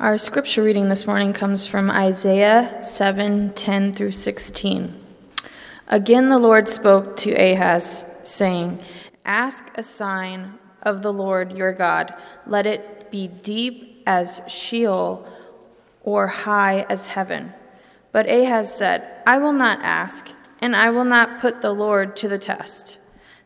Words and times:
Our 0.00 0.16
scripture 0.16 0.62
reading 0.62 0.88
this 0.88 1.08
morning 1.08 1.32
comes 1.32 1.66
from 1.66 1.90
Isaiah 1.90 2.78
7 2.84 3.52
10 3.52 3.92
through 3.92 4.12
16. 4.12 4.94
Again, 5.88 6.28
the 6.28 6.38
Lord 6.38 6.68
spoke 6.68 7.16
to 7.16 7.32
Ahaz, 7.32 8.06
saying, 8.22 8.78
Ask 9.24 9.64
a 9.74 9.82
sign 9.82 10.54
of 10.82 11.02
the 11.02 11.12
Lord 11.12 11.58
your 11.58 11.72
God. 11.72 12.14
Let 12.46 12.64
it 12.64 13.10
be 13.10 13.26
deep 13.26 14.04
as 14.06 14.40
Sheol 14.46 15.26
or 16.04 16.28
high 16.28 16.86
as 16.88 17.08
heaven. 17.08 17.52
But 18.12 18.28
Ahaz 18.28 18.72
said, 18.72 19.04
I 19.26 19.38
will 19.38 19.52
not 19.52 19.80
ask, 19.82 20.28
and 20.60 20.76
I 20.76 20.90
will 20.90 21.04
not 21.04 21.40
put 21.40 21.60
the 21.60 21.72
Lord 21.72 22.14
to 22.18 22.28
the 22.28 22.38
test. 22.38 22.98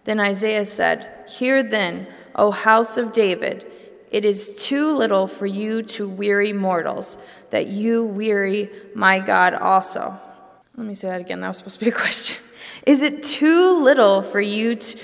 Then 0.05 0.21
Isaiah 0.21 0.67
said, 0.67 1.25
Hear 1.31 1.63
then, 1.63 2.09
O 2.35 2.51
house 2.51 2.99
of 2.99 3.13
David. 3.13 3.72
It 4.13 4.27
is 4.27 4.55
too 4.57 4.95
little 4.95 5.27
for 5.27 5.47
you 5.47 5.83
to 5.85 6.07
weary 6.07 6.53
mortals, 6.53 7.17
that 7.49 7.69
you 7.69 8.05
weary 8.05 8.69
my 8.95 9.19
God 9.19 9.55
also. 9.55 10.21
Let 10.77 10.87
me 10.87 10.95
say 10.95 11.09
that 11.09 11.23
again. 11.23 11.41
That 11.41 11.49
was 11.49 11.57
supposed 11.57 11.79
to 11.79 11.87
be 11.87 11.91
a 11.91 11.95
question. 11.95 12.37
Is 12.87 13.01
it 13.01 13.23
too 13.23 13.83
little 13.83 14.21
for 14.21 14.41
you 14.41 14.75
to, 14.77 14.99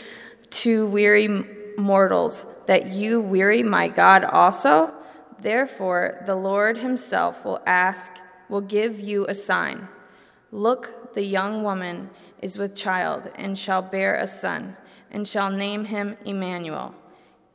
to 0.50 0.86
weary 0.88 1.26
mortals, 1.78 2.44
that 2.66 2.92
you 2.92 3.22
weary 3.22 3.62
my 3.62 3.88
God 3.88 4.24
also? 4.24 4.92
Therefore, 5.40 6.22
the 6.26 6.34
Lord 6.34 6.76
himself 6.76 7.46
will 7.46 7.62
ask, 7.64 8.12
will 8.50 8.60
give 8.60 9.00
you 9.00 9.26
a 9.26 9.34
sign. 9.34 9.88
Look, 10.52 11.14
the 11.14 11.24
young 11.24 11.62
woman 11.62 12.10
is 12.42 12.58
with 12.58 12.74
child, 12.74 13.30
and 13.36 13.58
shall 13.58 13.80
bear 13.80 14.16
a 14.16 14.26
son, 14.26 14.76
and 15.10 15.26
shall 15.26 15.50
name 15.50 15.86
him 15.86 16.18
Emmanuel. 16.26 16.94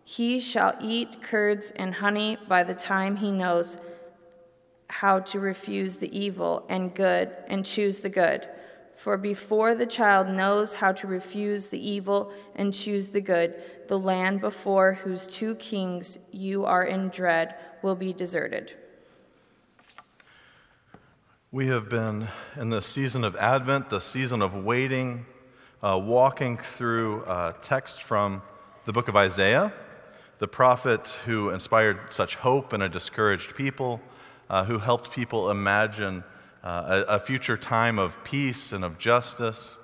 He 0.03 0.39
shall 0.39 0.75
eat 0.81 1.21
curds 1.21 1.71
and 1.71 1.95
honey 1.95 2.37
by 2.47 2.63
the 2.63 2.73
time 2.73 3.17
he 3.17 3.31
knows 3.31 3.77
how 4.89 5.19
to 5.19 5.39
refuse 5.39 5.97
the 5.97 6.17
evil 6.17 6.65
and 6.69 6.93
good 6.93 7.31
and 7.47 7.65
choose 7.65 8.01
the 8.01 8.09
good. 8.09 8.47
For 8.95 9.17
before 9.17 9.75
the 9.75 9.85
child 9.85 10.27
knows 10.27 10.75
how 10.75 10.91
to 10.93 11.07
refuse 11.07 11.69
the 11.69 11.89
evil 11.89 12.31
and 12.55 12.73
choose 12.73 13.09
the 13.09 13.21
good, 13.21 13.55
the 13.87 13.97
land 13.97 14.39
before 14.39 14.93
whose 14.93 15.27
two 15.27 15.55
kings 15.55 16.19
you 16.31 16.65
are 16.65 16.83
in 16.83 17.09
dread 17.09 17.55
will 17.81 17.95
be 17.95 18.13
deserted. 18.13 18.73
We 21.51 21.67
have 21.67 21.89
been 21.89 22.27
in 22.59 22.69
the 22.69 22.81
season 22.81 23.23
of 23.23 23.35
Advent, 23.35 23.89
the 23.89 23.99
season 24.01 24.41
of 24.41 24.63
waiting, 24.63 25.25
uh, 25.81 25.99
walking 26.01 26.57
through 26.57 27.23
a 27.25 27.55
text 27.61 28.01
from 28.01 28.41
the 28.85 28.93
book 28.93 29.07
of 29.07 29.15
Isaiah 29.15 29.73
the 30.43 30.47
prophet 30.49 31.07
who 31.25 31.51
inspired 31.51 31.97
such 32.11 32.35
hope 32.35 32.73
in 32.73 32.81
a 32.81 32.89
discouraged 32.89 33.55
people, 33.55 34.01
uh, 34.49 34.65
who 34.65 34.77
helped 34.77 35.09
people 35.09 35.49
imagine 35.49 36.21
uh, 36.65 37.05
a, 37.07 37.13
a 37.13 37.19
future 37.19 37.55
time 37.55 37.97
of 37.97 38.21
peace 38.25 38.73
and 38.73 38.83
of 38.83 38.97
justice. 38.97 39.77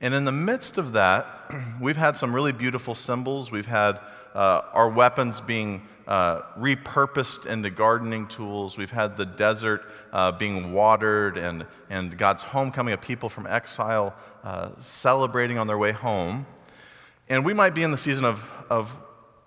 And 0.00 0.14
in 0.14 0.24
the 0.24 0.32
midst 0.32 0.78
of 0.78 0.92
that, 0.92 1.26
we've 1.82 1.98
had 1.98 2.16
some 2.16 2.34
really 2.34 2.52
beautiful 2.52 2.94
symbols. 2.94 3.52
We've 3.52 3.66
had 3.66 4.00
uh, 4.34 4.62
our 4.72 4.88
weapons 4.88 5.42
being 5.42 5.86
uh, 6.06 6.40
repurposed 6.58 7.44
into 7.44 7.68
gardening 7.68 8.28
tools. 8.28 8.78
We've 8.78 8.90
had 8.90 9.18
the 9.18 9.26
desert 9.26 9.82
uh, 10.10 10.32
being 10.32 10.72
watered 10.72 11.36
and, 11.36 11.66
and 11.90 12.16
God's 12.16 12.42
homecoming 12.42 12.94
of 12.94 13.02
people 13.02 13.28
from 13.28 13.46
exile 13.46 14.16
uh, 14.42 14.70
celebrating 14.78 15.58
on 15.58 15.66
their 15.66 15.76
way 15.76 15.92
home. 15.92 16.46
And 17.28 17.44
we 17.44 17.52
might 17.52 17.74
be 17.74 17.82
in 17.82 17.90
the 17.90 17.98
season 17.98 18.24
of, 18.24 18.50
of 18.70 18.96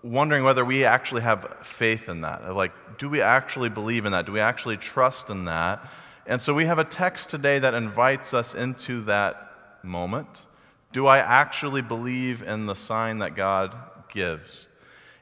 wondering 0.03 0.43
whether 0.43 0.65
we 0.65 0.83
actually 0.83 1.21
have 1.21 1.57
faith 1.61 2.09
in 2.09 2.21
that. 2.21 2.55
Like, 2.55 2.71
do 2.97 3.09
we 3.09 3.21
actually 3.21 3.69
believe 3.69 4.05
in 4.05 4.11
that? 4.13 4.25
Do 4.25 4.31
we 4.31 4.39
actually 4.39 4.77
trust 4.77 5.29
in 5.29 5.45
that? 5.45 5.87
And 6.25 6.41
so 6.41 6.53
we 6.53 6.65
have 6.65 6.79
a 6.79 6.83
text 6.83 7.29
today 7.29 7.59
that 7.59 7.73
invites 7.73 8.33
us 8.33 8.53
into 8.53 9.01
that 9.01 9.51
moment. 9.83 10.45
Do 10.93 11.07
I 11.07 11.19
actually 11.19 11.81
believe 11.81 12.43
in 12.43 12.65
the 12.65 12.75
sign 12.75 13.19
that 13.19 13.35
God 13.35 13.75
gives? 14.11 14.67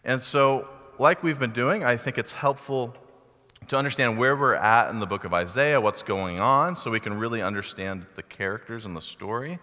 And 0.04 0.22
so, 0.22 0.68
like 0.98 1.24
we've 1.24 1.40
been 1.40 1.52
doing, 1.52 1.84
I 1.84 1.98
think 1.98 2.18
it's 2.18 2.34
helpful 2.34 2.96
to 3.68 3.78
understand 3.78 4.18
where 4.18 4.36
we're 4.36 4.56
at 4.56 4.90
in 4.90 5.00
the 5.00 5.06
book 5.06 5.26
of 5.26 5.34
Isaiah, 5.34 5.80
what's 5.80 6.02
going 6.02 6.40
on, 6.40 6.76
so 6.76 6.90
we 6.90 7.00
can 7.00 7.14
really 7.14 7.42
understand 7.42 8.06
the 8.16 8.24
characters 8.24 8.86
and 8.86 8.96
the 8.96 9.02
story. 9.02 9.60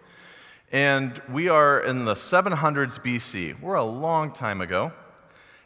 And 0.73 1.21
we 1.31 1.49
are 1.49 1.81
in 1.81 2.05
the 2.05 2.15
700s 2.15 3.01
BC. 3.01 3.61
We're 3.61 3.75
a 3.75 3.85
long 3.85 4.33
time 4.33 4.61
ago. 4.61 4.93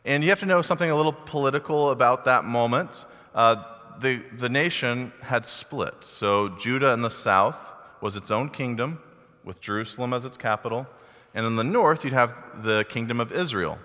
And 0.04 0.22
you 0.22 0.30
have 0.30 0.40
to 0.40 0.46
know 0.46 0.62
something 0.62 0.90
a 0.90 0.96
little 0.96 1.12
political 1.12 1.90
about 1.90 2.24
that 2.24 2.44
moment. 2.44 3.04
Uh, 3.34 3.62
the, 3.98 4.16
the 4.36 4.48
nation 4.48 5.12
had 5.20 5.44
split. 5.44 5.94
So 6.00 6.48
Judah 6.50 6.92
in 6.92 7.02
the 7.02 7.10
south 7.10 7.74
was 8.00 8.16
its 8.16 8.30
own 8.30 8.48
kingdom, 8.48 8.98
with 9.44 9.60
Jerusalem 9.60 10.12
as 10.12 10.24
its 10.24 10.36
capital. 10.36 10.86
And 11.34 11.46
in 11.46 11.56
the 11.56 11.64
north, 11.64 12.04
you'd 12.04 12.12
have 12.12 12.62
the 12.62 12.84
kingdom 12.88 13.20
of 13.20 13.30
Israel. 13.30 13.78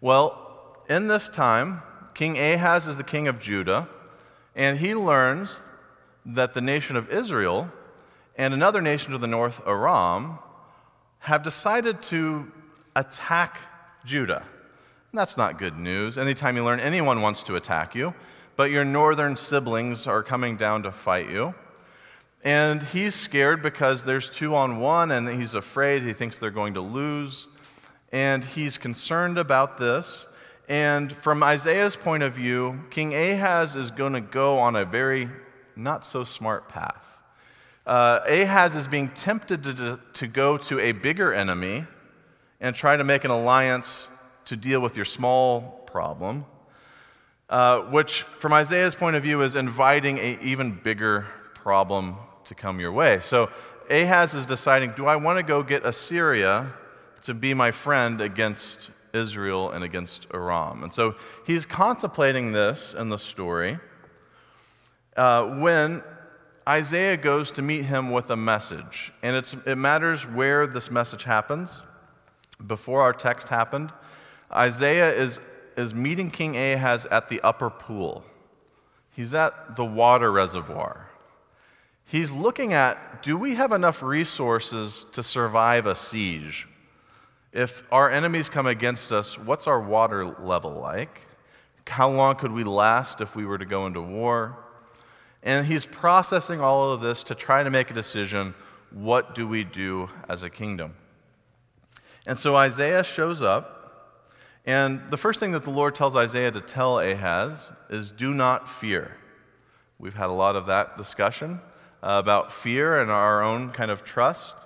Well, 0.00 0.82
in 0.88 1.08
this 1.08 1.28
time, 1.28 1.82
King 2.14 2.38
Ahaz 2.38 2.86
is 2.86 2.96
the 2.96 3.04
king 3.04 3.26
of 3.26 3.40
Judah, 3.40 3.88
and 4.54 4.78
he 4.78 4.94
learns 4.94 5.62
that 6.26 6.54
the 6.54 6.60
nation 6.60 6.96
of 6.96 7.10
Israel 7.10 7.70
and 8.36 8.54
another 8.54 8.80
nation 8.80 9.12
to 9.12 9.18
the 9.18 9.26
north, 9.26 9.60
Aram, 9.66 10.38
have 11.18 11.42
decided 11.42 12.02
to 12.02 12.50
attack 12.94 13.58
Judah. 14.04 14.44
That's 15.14 15.36
not 15.36 15.60
good 15.60 15.78
news. 15.78 16.18
Anytime 16.18 16.56
you 16.56 16.64
learn 16.64 16.80
anyone 16.80 17.22
wants 17.22 17.44
to 17.44 17.54
attack 17.54 17.94
you, 17.94 18.12
but 18.56 18.72
your 18.72 18.84
northern 18.84 19.36
siblings 19.36 20.08
are 20.08 20.24
coming 20.24 20.56
down 20.56 20.82
to 20.82 20.90
fight 20.90 21.30
you. 21.30 21.54
And 22.42 22.82
he's 22.82 23.14
scared 23.14 23.62
because 23.62 24.02
there's 24.02 24.28
two 24.28 24.56
on 24.56 24.80
one, 24.80 25.12
and 25.12 25.28
he's 25.28 25.54
afraid. 25.54 26.02
He 26.02 26.12
thinks 26.12 26.38
they're 26.38 26.50
going 26.50 26.74
to 26.74 26.80
lose. 26.80 27.46
And 28.10 28.42
he's 28.42 28.76
concerned 28.76 29.38
about 29.38 29.78
this. 29.78 30.26
And 30.68 31.12
from 31.12 31.44
Isaiah's 31.44 31.94
point 31.94 32.24
of 32.24 32.32
view, 32.32 32.80
King 32.90 33.14
Ahaz 33.14 33.76
is 33.76 33.92
going 33.92 34.14
to 34.14 34.20
go 34.20 34.58
on 34.58 34.74
a 34.74 34.84
very 34.84 35.28
not 35.76 36.04
so 36.04 36.24
smart 36.24 36.68
path. 36.68 37.22
Uh, 37.86 38.18
Ahaz 38.26 38.74
is 38.74 38.88
being 38.88 39.10
tempted 39.10 39.62
to, 39.62 40.00
to 40.14 40.26
go 40.26 40.56
to 40.56 40.80
a 40.80 40.90
bigger 40.90 41.32
enemy 41.32 41.86
and 42.60 42.74
try 42.74 42.96
to 42.96 43.04
make 43.04 43.24
an 43.24 43.30
alliance 43.30 44.08
to 44.46 44.56
deal 44.56 44.80
with 44.80 44.96
your 44.96 45.04
small 45.04 45.82
problem, 45.86 46.44
uh, 47.48 47.80
which, 47.82 48.22
from 48.22 48.52
Isaiah's 48.52 48.94
point 48.94 49.16
of 49.16 49.22
view, 49.22 49.42
is 49.42 49.56
inviting 49.56 50.18
an 50.18 50.38
even 50.42 50.72
bigger 50.72 51.26
problem 51.54 52.16
to 52.44 52.54
come 52.54 52.80
your 52.80 52.92
way. 52.92 53.20
So 53.20 53.50
Ahaz 53.90 54.34
is 54.34 54.46
deciding 54.46 54.92
do 54.92 55.06
I 55.06 55.16
want 55.16 55.38
to 55.38 55.42
go 55.42 55.62
get 55.62 55.84
Assyria 55.84 56.72
to 57.22 57.34
be 57.34 57.54
my 57.54 57.70
friend 57.70 58.20
against 58.20 58.90
Israel 59.12 59.70
and 59.70 59.84
against 59.84 60.26
Aram? 60.32 60.82
And 60.82 60.92
so 60.92 61.16
he's 61.46 61.66
contemplating 61.66 62.52
this 62.52 62.94
in 62.94 63.08
the 63.08 63.18
story 63.18 63.78
uh, 65.16 65.60
when 65.60 66.02
Isaiah 66.68 67.16
goes 67.16 67.50
to 67.52 67.62
meet 67.62 67.82
him 67.82 68.10
with 68.10 68.30
a 68.30 68.36
message. 68.36 69.12
And 69.22 69.36
it 69.66 69.76
matters 69.76 70.26
where 70.26 70.66
this 70.66 70.90
message 70.90 71.24
happens. 71.24 71.82
Before 72.66 73.02
our 73.02 73.12
text 73.12 73.48
happened, 73.48 73.90
Isaiah 74.54 75.12
is, 75.12 75.40
is 75.76 75.94
meeting 75.94 76.30
King 76.30 76.56
Ahaz 76.56 77.06
at 77.06 77.28
the 77.28 77.40
upper 77.40 77.70
pool. 77.70 78.24
He's 79.10 79.34
at 79.34 79.76
the 79.76 79.84
water 79.84 80.30
reservoir. 80.30 81.10
He's 82.04 82.32
looking 82.32 82.72
at 82.72 83.22
do 83.22 83.36
we 83.36 83.54
have 83.54 83.72
enough 83.72 84.02
resources 84.02 85.06
to 85.12 85.22
survive 85.22 85.86
a 85.86 85.94
siege? 85.94 86.68
If 87.52 87.90
our 87.92 88.10
enemies 88.10 88.48
come 88.48 88.66
against 88.66 89.12
us, 89.12 89.38
what's 89.38 89.66
our 89.66 89.80
water 89.80 90.24
level 90.24 90.72
like? 90.72 91.22
How 91.86 92.10
long 92.10 92.36
could 92.36 92.52
we 92.52 92.64
last 92.64 93.20
if 93.20 93.36
we 93.36 93.46
were 93.46 93.58
to 93.58 93.64
go 93.64 93.86
into 93.86 94.00
war? 94.00 94.58
And 95.42 95.66
he's 95.66 95.84
processing 95.84 96.60
all 96.60 96.90
of 96.90 97.00
this 97.00 97.22
to 97.24 97.34
try 97.34 97.62
to 97.62 97.70
make 97.70 97.90
a 97.90 97.94
decision 97.94 98.54
what 98.90 99.34
do 99.34 99.46
we 99.46 99.64
do 99.64 100.08
as 100.28 100.42
a 100.42 100.50
kingdom? 100.50 100.94
And 102.26 102.38
so 102.38 102.56
Isaiah 102.56 103.04
shows 103.04 103.42
up 103.42 103.73
and 104.66 105.02
the 105.10 105.16
first 105.16 105.40
thing 105.40 105.52
that 105.52 105.64
the 105.64 105.70
Lord 105.70 105.94
tells 105.94 106.16
Isaiah 106.16 106.50
to 106.50 106.60
tell 106.60 106.98
Ahaz 106.98 107.70
is 107.90 108.10
do 108.10 108.32
not 108.32 108.68
fear. 108.68 109.16
We've 109.98 110.14
had 110.14 110.30
a 110.30 110.32
lot 110.32 110.56
of 110.56 110.66
that 110.66 110.96
discussion 110.96 111.60
uh, 112.02 112.20
about 112.22 112.50
fear 112.50 113.00
and 113.00 113.10
our 113.10 113.42
own 113.42 113.70
kind 113.70 113.90
of 113.90 114.04
trust. 114.04 114.56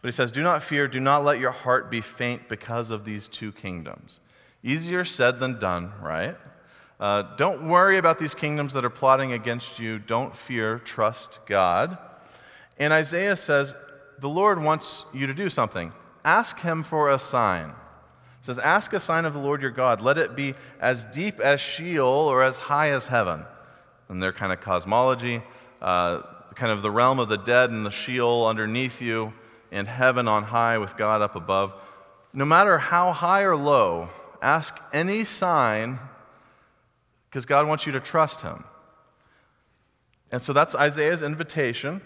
But 0.00 0.08
he 0.08 0.12
says, 0.12 0.32
Do 0.32 0.42
not 0.42 0.62
fear, 0.62 0.88
do 0.88 1.00
not 1.00 1.24
let 1.24 1.38
your 1.38 1.50
heart 1.50 1.90
be 1.90 2.00
faint 2.00 2.48
because 2.48 2.90
of 2.90 3.04
these 3.04 3.28
two 3.28 3.52
kingdoms. 3.52 4.20
Easier 4.62 5.04
said 5.04 5.38
than 5.38 5.58
done, 5.58 5.92
right? 6.00 6.36
Uh, 6.98 7.22
don't 7.36 7.68
worry 7.68 7.98
about 7.98 8.18
these 8.18 8.34
kingdoms 8.34 8.72
that 8.72 8.84
are 8.84 8.90
plotting 8.90 9.32
against 9.32 9.78
you. 9.78 9.98
Don't 9.98 10.34
fear, 10.34 10.78
trust 10.78 11.40
God. 11.46 11.98
And 12.78 12.92
Isaiah 12.92 13.36
says, 13.36 13.74
The 14.18 14.28
Lord 14.28 14.62
wants 14.62 15.04
you 15.12 15.26
to 15.26 15.34
do 15.34 15.50
something. 15.50 15.92
Ask 16.24 16.60
him 16.60 16.82
for 16.82 17.10
a 17.10 17.18
sign. 17.18 17.72
Says, 18.46 18.58
Ask 18.60 18.92
a 18.92 19.00
sign 19.00 19.24
of 19.24 19.32
the 19.32 19.40
Lord 19.40 19.60
your 19.60 19.72
God. 19.72 20.00
Let 20.00 20.16
it 20.18 20.36
be 20.36 20.54
as 20.80 21.04
deep 21.04 21.40
as 21.40 21.60
Sheol 21.60 22.06
or 22.06 22.42
as 22.42 22.56
high 22.56 22.90
as 22.90 23.06
heaven. 23.08 23.42
And 24.08 24.22
their 24.22 24.32
kind 24.32 24.52
of 24.52 24.60
cosmology, 24.60 25.42
uh, 25.82 26.22
kind 26.54 26.70
of 26.70 26.80
the 26.80 26.90
realm 26.90 27.18
of 27.18 27.28
the 27.28 27.38
dead 27.38 27.70
and 27.70 27.84
the 27.84 27.90
Sheol 27.90 28.46
underneath 28.46 29.02
you, 29.02 29.32
and 29.72 29.88
heaven 29.88 30.28
on 30.28 30.44
high 30.44 30.78
with 30.78 30.96
God 30.96 31.22
up 31.22 31.34
above. 31.34 31.74
No 32.32 32.44
matter 32.44 32.78
how 32.78 33.10
high 33.10 33.42
or 33.42 33.56
low, 33.56 34.08
ask 34.40 34.80
any 34.92 35.24
sign 35.24 35.98
because 37.28 37.46
God 37.46 37.66
wants 37.66 37.84
you 37.84 37.92
to 37.92 38.00
trust 38.00 38.42
Him. 38.42 38.62
And 40.30 40.40
so 40.40 40.52
that's 40.52 40.74
Isaiah's 40.74 41.22
invitation. 41.22 42.00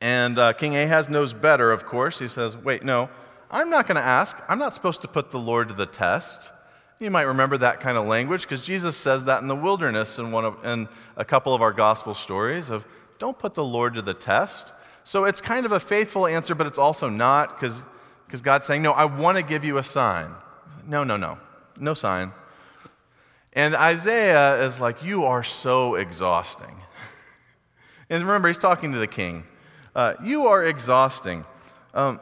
And 0.00 0.36
uh, 0.36 0.52
King 0.52 0.76
Ahaz 0.76 1.08
knows 1.08 1.32
better, 1.32 1.70
of 1.70 1.86
course. 1.86 2.18
He 2.18 2.26
says, 2.26 2.56
Wait, 2.56 2.82
no, 2.82 3.08
I'm 3.52 3.68
not 3.68 3.86
going 3.86 3.96
to 3.96 4.06
ask. 4.06 4.42
I'm 4.48 4.58
not 4.58 4.72
supposed 4.72 5.02
to 5.02 5.08
put 5.08 5.30
the 5.30 5.38
Lord 5.38 5.68
to 5.68 5.74
the 5.74 5.84
test. 5.86 6.50
You 6.98 7.10
might 7.10 7.22
remember 7.22 7.58
that 7.58 7.80
kind 7.80 7.98
of 7.98 8.06
language 8.06 8.42
because 8.42 8.62
Jesus 8.62 8.96
says 8.96 9.24
that 9.24 9.42
in 9.42 9.48
the 9.48 9.56
wilderness 9.56 10.18
in, 10.18 10.30
one 10.30 10.46
of, 10.46 10.64
in 10.64 10.88
a 11.16 11.24
couple 11.24 11.54
of 11.54 11.60
our 11.60 11.72
gospel 11.72 12.14
stories 12.14 12.70
of 12.70 12.86
don't 13.18 13.38
put 13.38 13.54
the 13.54 13.64
Lord 13.64 13.94
to 13.94 14.02
the 14.02 14.14
test. 14.14 14.72
So 15.04 15.26
it's 15.26 15.40
kind 15.40 15.66
of 15.66 15.72
a 15.72 15.80
faithful 15.80 16.26
answer, 16.26 16.54
but 16.54 16.66
it's 16.66 16.78
also 16.78 17.08
not 17.08 17.60
because 17.60 17.82
God's 18.40 18.66
saying, 18.66 18.82
No, 18.82 18.92
I 18.92 19.04
want 19.04 19.36
to 19.36 19.44
give 19.44 19.64
you 19.64 19.78
a 19.78 19.82
sign. 19.82 20.30
No, 20.86 21.04
no, 21.04 21.16
no. 21.16 21.38
No 21.78 21.92
sign. 21.92 22.32
And 23.52 23.74
Isaiah 23.74 24.62
is 24.64 24.80
like, 24.80 25.04
You 25.04 25.24
are 25.24 25.44
so 25.44 25.96
exhausting. 25.96 26.74
and 28.10 28.22
remember, 28.22 28.48
he's 28.48 28.58
talking 28.58 28.92
to 28.92 28.98
the 28.98 29.06
king. 29.06 29.44
Uh, 29.94 30.14
you 30.24 30.46
are 30.46 30.64
exhausting. 30.64 31.44
Um, 31.92 32.18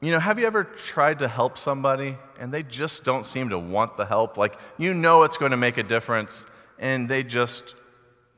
you 0.00 0.12
know, 0.12 0.20
have 0.20 0.38
you 0.38 0.46
ever 0.46 0.62
tried 0.62 1.18
to 1.18 1.28
help 1.28 1.58
somebody 1.58 2.16
and 2.38 2.52
they 2.52 2.62
just 2.62 3.04
don't 3.04 3.26
seem 3.26 3.48
to 3.48 3.58
want 3.58 3.96
the 3.96 4.06
help? 4.06 4.36
Like, 4.36 4.58
you 4.78 4.94
know 4.94 5.24
it's 5.24 5.36
going 5.36 5.50
to 5.50 5.56
make 5.56 5.76
a 5.76 5.82
difference, 5.82 6.44
and 6.78 7.08
they 7.08 7.24
just 7.24 7.74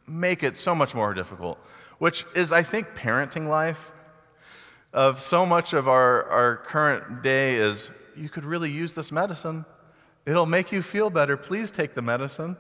make 0.07 0.43
it 0.43 0.57
so 0.57 0.75
much 0.75 0.95
more 0.95 1.13
difficult, 1.13 1.59
which 1.99 2.25
is, 2.35 2.51
I 2.51 2.63
think, 2.63 2.89
parenting 2.95 3.49
life. 3.49 3.93
Of 4.93 5.21
so 5.21 5.47
much 5.47 5.73
of 5.73 5.87
our, 5.87 6.25
our 6.25 6.57
current 6.57 7.23
day 7.23 7.55
is 7.55 7.91
you 8.17 8.29
could 8.29 8.45
really 8.45 8.71
use 8.73 8.93
this 8.93 9.13
medicine. 9.13 9.65
It'll 10.27 10.47
make 10.47 10.73
you 10.73 10.83
feel 10.83 11.11
better. 11.11 11.37
Please 11.37 11.71
take 11.71 11.95
the 11.95 12.03
medicine. 12.03 12.57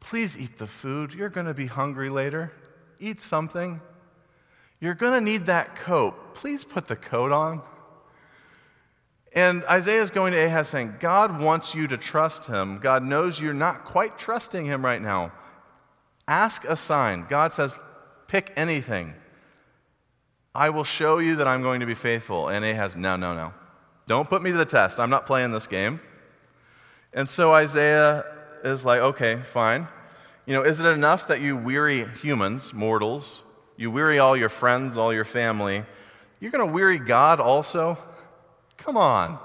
Please 0.00 0.36
eat 0.36 0.58
the 0.58 0.66
food. 0.66 1.14
You're 1.14 1.28
going 1.28 1.46
to 1.46 1.54
be 1.54 1.66
hungry 1.66 2.08
later. 2.08 2.52
Eat 2.98 3.20
something. 3.20 3.80
You're 4.84 4.92
going 4.92 5.14
to 5.14 5.20
need 5.22 5.46
that 5.46 5.76
coat. 5.76 6.34
Please 6.34 6.62
put 6.62 6.88
the 6.88 6.94
coat 6.94 7.32
on. 7.32 7.62
And 9.34 9.64
Isaiah 9.64 10.02
is 10.02 10.10
going 10.10 10.34
to 10.34 10.44
Ahaz 10.44 10.68
saying, 10.68 10.96
God 11.00 11.40
wants 11.40 11.74
you 11.74 11.88
to 11.88 11.96
trust 11.96 12.48
him. 12.48 12.80
God 12.80 13.02
knows 13.02 13.40
you're 13.40 13.54
not 13.54 13.86
quite 13.86 14.18
trusting 14.18 14.66
him 14.66 14.84
right 14.84 15.00
now. 15.00 15.32
Ask 16.28 16.66
a 16.66 16.76
sign. 16.76 17.24
God 17.30 17.50
says, 17.50 17.80
pick 18.28 18.52
anything. 18.56 19.14
I 20.54 20.68
will 20.68 20.84
show 20.84 21.16
you 21.16 21.36
that 21.36 21.48
I'm 21.48 21.62
going 21.62 21.80
to 21.80 21.86
be 21.86 21.94
faithful. 21.94 22.50
And 22.50 22.62
Ahaz, 22.62 22.94
no, 22.94 23.16
no, 23.16 23.34
no. 23.34 23.54
Don't 24.06 24.28
put 24.28 24.42
me 24.42 24.50
to 24.50 24.58
the 24.58 24.66
test. 24.66 25.00
I'm 25.00 25.08
not 25.08 25.24
playing 25.24 25.50
this 25.50 25.66
game. 25.66 25.98
And 27.14 27.26
so 27.26 27.54
Isaiah 27.54 28.22
is 28.62 28.84
like, 28.84 29.00
okay, 29.00 29.40
fine. 29.44 29.88
You 30.44 30.52
know, 30.52 30.62
is 30.62 30.80
it 30.80 30.86
enough 30.86 31.28
that 31.28 31.40
you 31.40 31.56
weary 31.56 32.04
humans, 32.20 32.74
mortals, 32.74 33.40
you 33.76 33.90
weary 33.90 34.18
all 34.18 34.36
your 34.36 34.48
friends, 34.48 34.96
all 34.96 35.12
your 35.12 35.24
family. 35.24 35.84
You're 36.40 36.50
going 36.50 36.66
to 36.66 36.72
weary 36.72 36.98
God 36.98 37.40
also? 37.40 37.98
Come 38.76 38.96
on. 38.96 39.40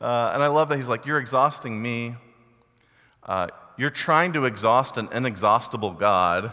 Uh, 0.00 0.32
and 0.34 0.42
I 0.42 0.48
love 0.48 0.68
that 0.68 0.76
he's 0.76 0.88
like, 0.88 1.06
You're 1.06 1.18
exhausting 1.18 1.80
me. 1.80 2.16
Uh, 3.22 3.48
you're 3.76 3.90
trying 3.90 4.32
to 4.34 4.44
exhaust 4.44 4.98
an 4.98 5.08
inexhaustible 5.12 5.92
God. 5.92 6.52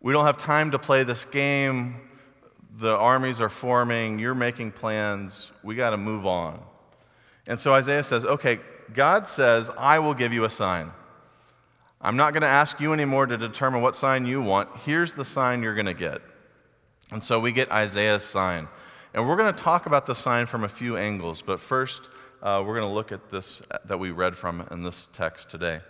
We 0.00 0.12
don't 0.12 0.26
have 0.26 0.36
time 0.36 0.72
to 0.72 0.78
play 0.78 1.02
this 1.02 1.24
game. 1.24 1.96
The 2.78 2.96
armies 2.96 3.40
are 3.40 3.48
forming. 3.48 4.18
You're 4.18 4.34
making 4.34 4.72
plans. 4.72 5.50
We 5.62 5.76
got 5.76 5.90
to 5.90 5.96
move 5.96 6.26
on. 6.26 6.60
And 7.46 7.58
so 7.58 7.72
Isaiah 7.72 8.02
says, 8.02 8.24
Okay, 8.24 8.58
God 8.92 9.26
says, 9.26 9.70
I 9.78 9.98
will 9.98 10.14
give 10.14 10.32
you 10.32 10.44
a 10.44 10.50
sign. 10.50 10.90
I'm 12.04 12.16
not 12.16 12.34
going 12.34 12.42
to 12.42 12.46
ask 12.46 12.80
you 12.80 12.92
anymore 12.92 13.24
to 13.24 13.38
determine 13.38 13.80
what 13.80 13.96
sign 13.96 14.26
you 14.26 14.42
want. 14.42 14.68
Here's 14.84 15.14
the 15.14 15.24
sign 15.24 15.62
you're 15.62 15.74
going 15.74 15.86
to 15.86 15.94
get. 15.94 16.20
And 17.10 17.24
so 17.24 17.40
we 17.40 17.50
get 17.50 17.72
Isaiah's 17.72 18.22
sign. 18.22 18.68
And 19.14 19.26
we're 19.26 19.36
going 19.36 19.54
to 19.54 19.58
talk 19.58 19.86
about 19.86 20.04
the 20.04 20.14
sign 20.14 20.44
from 20.44 20.64
a 20.64 20.68
few 20.68 20.98
angles, 20.98 21.40
but 21.40 21.60
first, 21.60 22.10
uh, 22.42 22.62
we're 22.66 22.78
going 22.78 22.86
to 22.86 22.94
look 22.94 23.10
at 23.10 23.30
this 23.30 23.62
that 23.86 23.98
we 23.98 24.10
read 24.10 24.36
from 24.36 24.66
in 24.70 24.82
this 24.82 25.06
text 25.14 25.48
today. 25.48 25.80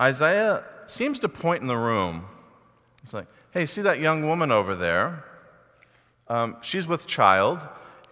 Isaiah 0.00 0.64
seems 0.86 1.20
to 1.20 1.28
point 1.28 1.60
in 1.60 1.68
the 1.68 1.76
room. 1.76 2.24
It's 3.02 3.12
like, 3.12 3.26
hey, 3.50 3.66
see 3.66 3.82
that 3.82 4.00
young 4.00 4.26
woman 4.26 4.50
over 4.50 4.74
there? 4.74 5.24
Um, 6.28 6.56
she's 6.62 6.86
with 6.86 7.06
child. 7.06 7.60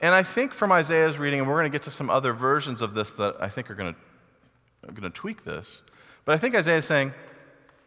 And 0.02 0.14
I 0.14 0.22
think 0.22 0.52
from 0.52 0.70
Isaiah's 0.70 1.16
reading, 1.16 1.38
and 1.38 1.48
we're 1.48 1.54
going 1.54 1.70
to 1.70 1.74
get 1.74 1.84
to 1.84 1.90
some 1.90 2.10
other 2.10 2.34
versions 2.34 2.82
of 2.82 2.92
this 2.92 3.12
that 3.12 3.36
I 3.40 3.48
think 3.48 3.70
are 3.70 3.74
going 3.74 3.94
to, 3.94 4.90
are 4.90 4.92
going 4.92 5.10
to 5.10 5.18
tweak 5.18 5.44
this. 5.44 5.80
But 6.26 6.34
I 6.34 6.38
think 6.38 6.54
Isaiah 6.54 6.76
is 6.76 6.84
saying, 6.84 7.14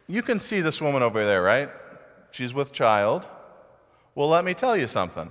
You 0.08 0.22
can 0.22 0.40
see 0.40 0.60
this 0.60 0.80
woman 0.80 1.04
over 1.04 1.24
there, 1.24 1.42
right? 1.42 1.70
She's 2.32 2.52
with 2.52 2.72
child. 2.72 3.28
Well, 4.16 4.28
let 4.28 4.44
me 4.44 4.54
tell 4.54 4.76
you 4.76 4.88
something. 4.88 5.30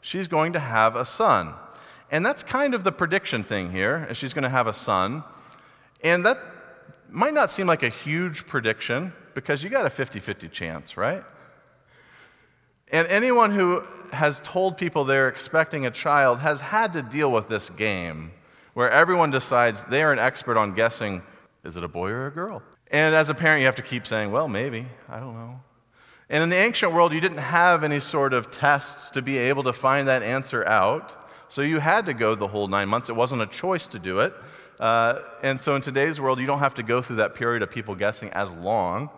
She's 0.00 0.28
going 0.28 0.52
to 0.52 0.60
have 0.60 0.94
a 0.94 1.04
son. 1.04 1.54
And 2.12 2.24
that's 2.24 2.44
kind 2.44 2.74
of 2.74 2.84
the 2.84 2.92
prediction 2.92 3.42
thing 3.42 3.72
here, 3.72 4.06
is 4.08 4.16
she's 4.16 4.32
going 4.32 4.44
to 4.44 4.48
have 4.48 4.66
a 4.66 4.72
son. 4.72 5.24
And 6.04 6.24
that 6.26 6.38
might 7.08 7.34
not 7.34 7.50
seem 7.50 7.66
like 7.66 7.82
a 7.82 7.88
huge 7.88 8.46
prediction 8.46 9.12
because 9.34 9.62
you 9.62 9.70
got 9.70 9.86
a 9.86 9.90
50 9.90 10.20
50 10.20 10.48
chance, 10.48 10.96
right? 10.96 11.24
And 12.92 13.06
anyone 13.08 13.52
who 13.52 13.82
has 14.12 14.40
told 14.40 14.76
people 14.76 15.04
they're 15.04 15.28
expecting 15.28 15.86
a 15.86 15.90
child 15.90 16.40
has 16.40 16.60
had 16.60 16.92
to 16.94 17.02
deal 17.02 17.30
with 17.30 17.48
this 17.48 17.70
game 17.70 18.32
where 18.74 18.90
everyone 18.90 19.30
decides 19.30 19.84
they're 19.84 20.12
an 20.12 20.18
expert 20.18 20.56
on 20.56 20.74
guessing 20.74 21.22
is 21.64 21.76
it 21.76 21.84
a 21.84 21.88
boy 21.88 22.10
or 22.10 22.26
a 22.26 22.30
girl? 22.30 22.62
And 22.90 23.14
as 23.14 23.28
a 23.28 23.34
parent, 23.34 23.60
you 23.60 23.66
have 23.66 23.76
to 23.76 23.82
keep 23.82 24.06
saying, 24.06 24.32
well, 24.32 24.48
maybe. 24.48 24.86
I 25.08 25.20
don't 25.20 25.34
know. 25.34 25.60
And 26.28 26.42
in 26.42 26.48
the 26.48 26.56
ancient 26.56 26.92
world, 26.92 27.12
you 27.12 27.20
didn't 27.20 27.38
have 27.38 27.84
any 27.84 28.00
sort 28.00 28.32
of 28.32 28.50
tests 28.50 29.10
to 29.10 29.22
be 29.22 29.36
able 29.36 29.64
to 29.64 29.72
find 29.72 30.08
that 30.08 30.22
answer 30.22 30.66
out. 30.66 31.28
So 31.48 31.62
you 31.62 31.80
had 31.80 32.06
to 32.06 32.14
go 32.14 32.34
the 32.34 32.46
whole 32.46 32.68
nine 32.68 32.88
months. 32.88 33.08
It 33.08 33.16
wasn't 33.16 33.42
a 33.42 33.46
choice 33.46 33.88
to 33.88 33.98
do 33.98 34.20
it. 34.20 34.32
Uh, 34.78 35.20
and 35.42 35.60
so 35.60 35.74
in 35.76 35.82
today's 35.82 36.20
world, 36.20 36.40
you 36.40 36.46
don't 36.46 36.60
have 36.60 36.74
to 36.76 36.82
go 36.82 37.02
through 37.02 37.16
that 37.16 37.34
period 37.34 37.62
of 37.62 37.70
people 37.70 37.94
guessing 37.94 38.30
as 38.30 38.54
long. 38.54 39.10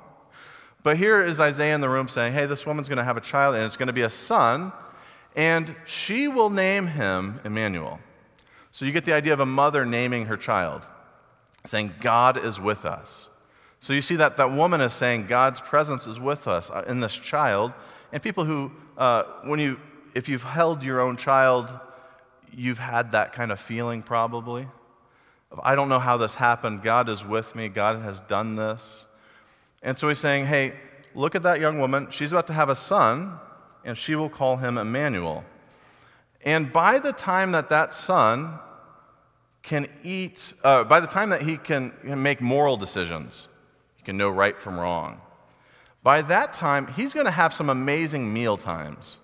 But 0.82 0.96
here 0.96 1.22
is 1.22 1.38
Isaiah 1.38 1.74
in 1.74 1.80
the 1.80 1.88
room 1.88 2.08
saying, 2.08 2.32
hey, 2.32 2.46
this 2.46 2.66
woman's 2.66 2.88
going 2.88 2.98
to 2.98 3.04
have 3.04 3.16
a 3.16 3.20
child, 3.20 3.54
and 3.54 3.64
it's 3.64 3.76
going 3.76 3.86
to 3.86 3.92
be 3.92 4.02
a 4.02 4.10
son, 4.10 4.72
and 5.36 5.76
she 5.84 6.26
will 6.26 6.50
name 6.50 6.88
him 6.88 7.40
Emmanuel. 7.44 8.00
So 8.72 8.84
you 8.84 8.90
get 8.90 9.04
the 9.04 9.12
idea 9.12 9.32
of 9.32 9.40
a 9.40 9.46
mother 9.46 9.86
naming 9.86 10.26
her 10.26 10.36
child 10.36 10.82
saying, 11.64 11.94
God 12.00 12.44
is 12.44 12.60
with 12.60 12.84
us. 12.84 13.28
So 13.80 13.92
you 13.92 14.02
see 14.02 14.16
that 14.16 14.36
that 14.36 14.52
woman 14.52 14.80
is 14.80 14.92
saying 14.92 15.26
God's 15.26 15.60
presence 15.60 16.06
is 16.06 16.20
with 16.20 16.46
us 16.46 16.70
uh, 16.70 16.84
in 16.86 17.00
this 17.00 17.14
child. 17.14 17.72
And 18.12 18.22
people 18.22 18.44
who, 18.44 18.70
uh, 18.96 19.24
when 19.44 19.58
you, 19.58 19.78
if 20.14 20.28
you've 20.28 20.42
held 20.42 20.84
your 20.84 21.00
own 21.00 21.16
child, 21.16 21.72
you've 22.54 22.78
had 22.78 23.12
that 23.12 23.32
kind 23.32 23.50
of 23.50 23.58
feeling 23.58 24.02
probably. 24.02 24.66
I 25.62 25.74
don't 25.74 25.88
know 25.88 25.98
how 25.98 26.16
this 26.16 26.34
happened. 26.34 26.82
God 26.82 27.08
is 27.08 27.24
with 27.24 27.54
me. 27.54 27.68
God 27.68 28.00
has 28.02 28.20
done 28.20 28.56
this. 28.56 29.04
And 29.82 29.98
so 29.98 30.08
he's 30.08 30.18
saying, 30.18 30.46
hey, 30.46 30.74
look 31.14 31.34
at 31.34 31.42
that 31.42 31.60
young 31.60 31.78
woman. 31.78 32.08
She's 32.10 32.32
about 32.32 32.46
to 32.46 32.52
have 32.52 32.68
a 32.68 32.76
son, 32.76 33.38
and 33.84 33.98
she 33.98 34.14
will 34.14 34.30
call 34.30 34.56
him 34.56 34.78
Emmanuel. 34.78 35.44
And 36.44 36.72
by 36.72 36.98
the 36.98 37.12
time 37.12 37.52
that 37.52 37.68
that 37.68 37.92
son 37.92 38.58
can 39.62 39.86
eat, 40.02 40.52
uh, 40.64 40.84
by 40.84 41.00
the 41.00 41.06
time 41.06 41.30
that 41.30 41.42
he 41.42 41.56
can, 41.56 41.92
make 42.04 42.40
moral 42.40 42.76
decisions, 42.76 43.48
he 43.96 44.02
can 44.02 44.16
know 44.16 44.28
right 44.28 44.58
from 44.58 44.78
wrong. 44.78 45.20
By 46.02 46.22
that 46.22 46.52
time, 46.52 46.88
he's 46.88 47.14
going 47.14 47.26
to 47.26 47.32
have 47.32 47.54
some 47.54 47.70
amazing 47.70 48.32
meal 48.32 48.56
times. 48.56 49.18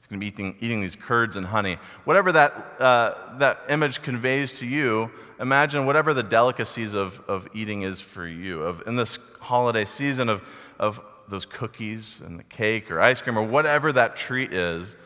He's 0.00 0.08
going 0.08 0.20
to 0.20 0.24
be 0.24 0.26
eating, 0.26 0.56
eating 0.60 0.80
these 0.80 0.96
curds 0.96 1.36
and 1.36 1.46
honey. 1.46 1.78
Whatever 2.04 2.32
that, 2.32 2.52
uh, 2.80 3.38
that 3.38 3.60
image 3.68 4.02
conveys 4.02 4.58
to 4.58 4.66
you, 4.66 5.10
imagine 5.40 5.86
whatever 5.86 6.14
the 6.14 6.22
delicacies 6.22 6.94
of, 6.94 7.20
of 7.28 7.48
eating 7.54 7.82
is 7.82 8.00
for 8.00 8.26
you. 8.26 8.62
Of, 8.62 8.82
in 8.86 8.96
this 8.96 9.18
holiday 9.40 9.84
season 9.84 10.28
of, 10.28 10.42
of 10.78 11.00
those 11.28 11.46
cookies 11.46 12.20
and 12.24 12.38
the 12.38 12.44
cake 12.44 12.90
or 12.90 13.00
ice 13.00 13.20
cream 13.20 13.38
or 13.38 13.42
whatever 13.42 13.92
that 13.92 14.16
treat 14.16 14.52
is, 14.52 14.96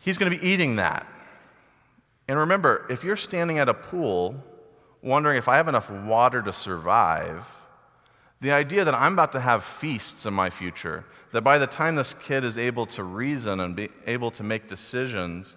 he's 0.00 0.18
going 0.18 0.32
to 0.32 0.38
be 0.38 0.46
eating 0.46 0.76
that. 0.76 1.06
And 2.28 2.38
remember, 2.38 2.86
if 2.90 3.04
you're 3.04 3.16
standing 3.16 3.58
at 3.58 3.68
a 3.68 3.74
pool 3.74 4.42
wondering 5.02 5.38
if 5.38 5.48
I 5.48 5.56
have 5.56 5.68
enough 5.68 5.90
water 5.90 6.42
to 6.42 6.52
survive, 6.52 7.56
the 8.40 8.52
idea 8.52 8.84
that 8.84 8.94
I'm 8.94 9.12
about 9.12 9.32
to 9.32 9.40
have 9.40 9.64
feasts 9.64 10.26
in 10.26 10.34
my 10.34 10.50
future, 10.50 11.04
that 11.32 11.42
by 11.42 11.58
the 11.58 11.66
time 11.66 11.94
this 11.94 12.14
kid 12.14 12.44
is 12.44 12.58
able 12.58 12.86
to 12.86 13.04
reason 13.04 13.60
and 13.60 13.74
be 13.76 13.88
able 14.06 14.30
to 14.32 14.42
make 14.42 14.68
decisions, 14.68 15.56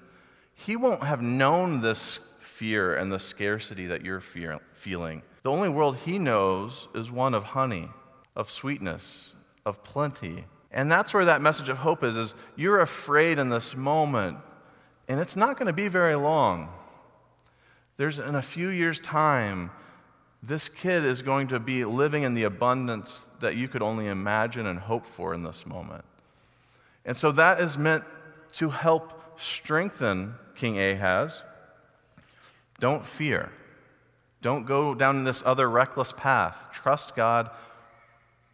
he 0.54 0.76
won't 0.76 1.04
have 1.04 1.22
known 1.22 1.82
this 1.82 2.20
fear 2.40 2.96
and 2.96 3.12
the 3.12 3.20
scarcity 3.20 3.88
that 3.88 4.04
you're 4.04 4.20
fear, 4.20 4.60
feeling. 4.74 5.22
The 5.44 5.52
only 5.52 5.70
world 5.70 5.96
he 5.98 6.20
knows 6.20 6.88
is 6.94 7.10
one 7.10 7.34
of 7.34 7.44
honey, 7.44 7.90
of 8.36 8.52
sweetness, 8.52 9.34
of 9.66 9.84
plenty. 9.84 10.46
And 10.72 10.92
that's 10.92 11.14
where 11.14 11.26
that 11.26 11.42
message 11.42 11.70
of 11.70 11.78
hope 11.78 12.04
is, 12.04 12.16
is 12.16 12.36
you're 12.56 12.82
afraid 12.82 13.40
in 13.40 13.50
this 13.50 13.76
moment, 13.76 14.38
and 15.10 15.20
it's 15.20 15.36
not 15.36 15.58
going 15.58 15.68
to 15.68 15.74
be 15.74 15.88
very 15.88 16.16
long. 16.16 16.70
There's 17.98 18.20
in 18.20 18.36
a 18.36 18.42
few 18.42 18.70
years' 18.70 19.00
time, 19.00 19.72
this 20.42 20.70
kid 20.70 21.04
is 21.04 21.22
going 21.22 21.48
to 21.48 21.60
be 21.60 21.84
living 21.84 22.24
in 22.24 22.36
the 22.36 22.44
abundance 22.44 23.28
that 23.42 23.58
you 23.58 23.68
could 23.68 23.82
only 23.82 24.08
imagine 24.08 24.68
and 24.68 24.80
hope 24.80 25.06
for 25.06 25.34
in 25.34 25.44
this 25.44 25.66
moment. 25.66 26.06
And 27.04 27.18
so 27.18 27.32
that 27.34 27.60
is 27.60 27.78
meant 27.78 28.04
to 28.54 28.70
help 28.70 29.40
strengthen 29.42 30.36
King 30.56 30.80
Ahaz. 30.80 31.42
Don't 32.80 33.06
fear. 33.06 33.52
Don't 34.42 34.66
go 34.66 34.94
down 34.94 35.24
this 35.24 35.46
other 35.46 35.70
reckless 35.70 36.14
path. 36.14 36.70
Trust 36.72 37.16
God. 37.16 37.50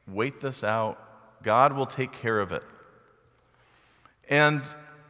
Wait 0.07 0.41
this 0.41 0.63
out. 0.63 0.97
God 1.43 1.73
will 1.73 1.85
take 1.85 2.11
care 2.11 2.39
of 2.39 2.51
it. 2.51 2.63
And 4.29 4.63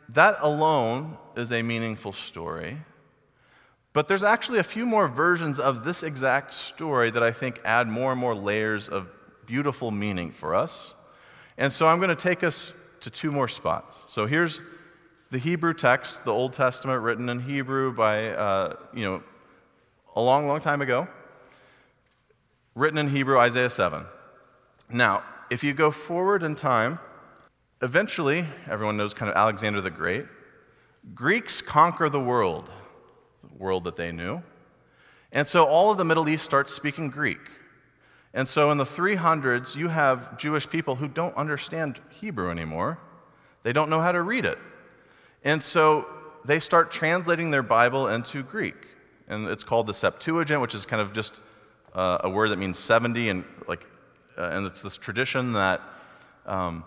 that 0.09 0.37
alone 0.41 1.17
is 1.35 1.51
a 1.51 1.61
meaningful 1.61 2.13
story. 2.13 2.77
But 3.93 4.07
there's 4.07 4.23
actually 4.23 4.59
a 4.59 4.63
few 4.63 4.85
more 4.85 5.07
versions 5.07 5.59
of 5.59 5.85
this 5.85 6.03
exact 6.03 6.51
story 6.51 7.11
that 7.11 7.23
I 7.23 7.31
think 7.31 7.61
add 7.63 7.87
more 7.87 8.11
and 8.11 8.19
more 8.19 8.35
layers 8.35 8.89
of 8.89 9.09
beautiful 9.45 9.89
meaning 9.89 10.31
for 10.31 10.53
us. 10.53 10.93
And 11.57 11.71
so 11.71 11.87
I'm 11.87 11.97
going 11.99 12.09
to 12.09 12.15
take 12.15 12.43
us 12.43 12.73
to 13.01 13.09
two 13.09 13.31
more 13.31 13.47
spots. 13.47 14.03
So 14.07 14.25
here's 14.25 14.59
the 15.31 15.37
Hebrew 15.37 15.73
text, 15.73 16.25
the 16.25 16.33
Old 16.33 16.53
Testament 16.53 17.03
written 17.03 17.29
in 17.29 17.39
Hebrew 17.39 17.93
by, 17.93 18.31
uh, 18.31 18.75
you 18.93 19.03
know, 19.03 19.23
a 20.15 20.21
long, 20.21 20.47
long 20.47 20.59
time 20.59 20.81
ago, 20.81 21.07
written 22.73 22.97
in 22.97 23.09
Hebrew, 23.09 23.37
Isaiah 23.39 23.69
7. 23.69 24.05
Now, 24.89 25.23
if 25.49 25.63
you 25.63 25.73
go 25.73 25.91
forward 25.91 26.43
in 26.43 26.55
time, 26.55 26.99
eventually, 27.81 28.45
everyone 28.69 28.97
knows 28.97 29.13
kind 29.13 29.29
of 29.29 29.37
Alexander 29.37 29.81
the 29.81 29.89
Great, 29.89 30.25
Greeks 31.13 31.61
conquer 31.61 32.09
the 32.09 32.19
world, 32.19 32.69
the 33.43 33.53
world 33.57 33.83
that 33.83 33.95
they 33.95 34.11
knew. 34.11 34.41
And 35.31 35.45
so 35.45 35.65
all 35.65 35.91
of 35.91 35.97
the 35.97 36.05
Middle 36.05 36.27
East 36.29 36.43
starts 36.43 36.73
speaking 36.73 37.09
Greek. 37.09 37.39
And 38.33 38.47
so 38.47 38.71
in 38.71 38.77
the 38.77 38.85
300s, 38.85 39.75
you 39.75 39.87
have 39.87 40.37
Jewish 40.37 40.69
people 40.69 40.95
who 40.95 41.07
don't 41.07 41.35
understand 41.37 41.99
Hebrew 42.09 42.49
anymore. 42.49 42.99
They 43.63 43.71
don't 43.71 43.89
know 43.89 44.01
how 44.01 44.11
to 44.11 44.21
read 44.21 44.45
it. 44.45 44.57
And 45.43 45.61
so 45.63 46.07
they 46.43 46.59
start 46.59 46.91
translating 46.91 47.51
their 47.51 47.63
Bible 47.63 48.07
into 48.07 48.43
Greek. 48.43 48.75
And 49.27 49.47
it's 49.47 49.63
called 49.63 49.87
the 49.87 49.93
Septuagint, 49.93 50.61
which 50.61 50.75
is 50.75 50.85
kind 50.85 51.01
of 51.01 51.13
just 51.13 51.39
uh, 51.93 52.19
a 52.23 52.29
word 52.29 52.49
that 52.49 52.59
means 52.59 52.77
70. 52.77 53.29
And, 53.29 53.43
like, 53.67 53.85
uh, 54.37 54.49
and 54.51 54.65
it's 54.65 54.81
this 54.81 54.97
tradition 54.97 55.53
that, 55.53 55.81
um, 56.45 56.83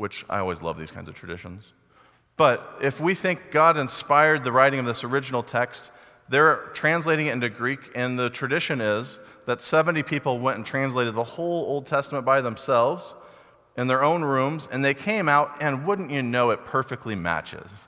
which 0.00 0.24
I 0.30 0.38
always 0.38 0.62
love 0.62 0.78
these 0.78 0.90
kinds 0.90 1.10
of 1.10 1.14
traditions. 1.14 1.74
But 2.38 2.78
if 2.80 3.02
we 3.02 3.12
think 3.12 3.50
God 3.50 3.76
inspired 3.76 4.44
the 4.44 4.50
writing 4.50 4.80
of 4.80 4.86
this 4.86 5.04
original 5.04 5.42
text, 5.42 5.92
they're 6.30 6.70
translating 6.72 7.26
it 7.26 7.32
into 7.32 7.50
Greek, 7.50 7.80
and 7.94 8.18
the 8.18 8.30
tradition 8.30 8.80
is 8.80 9.18
that 9.44 9.60
70 9.60 10.02
people 10.04 10.38
went 10.38 10.56
and 10.56 10.64
translated 10.64 11.14
the 11.14 11.22
whole 11.22 11.66
Old 11.66 11.84
Testament 11.84 12.24
by 12.24 12.40
themselves 12.40 13.14
in 13.76 13.88
their 13.88 14.02
own 14.02 14.24
rooms, 14.24 14.68
and 14.72 14.82
they 14.82 14.94
came 14.94 15.28
out, 15.28 15.52
and 15.60 15.86
wouldn't 15.86 16.10
you 16.10 16.22
know, 16.22 16.48
it 16.48 16.64
perfectly 16.64 17.14
matches. 17.14 17.86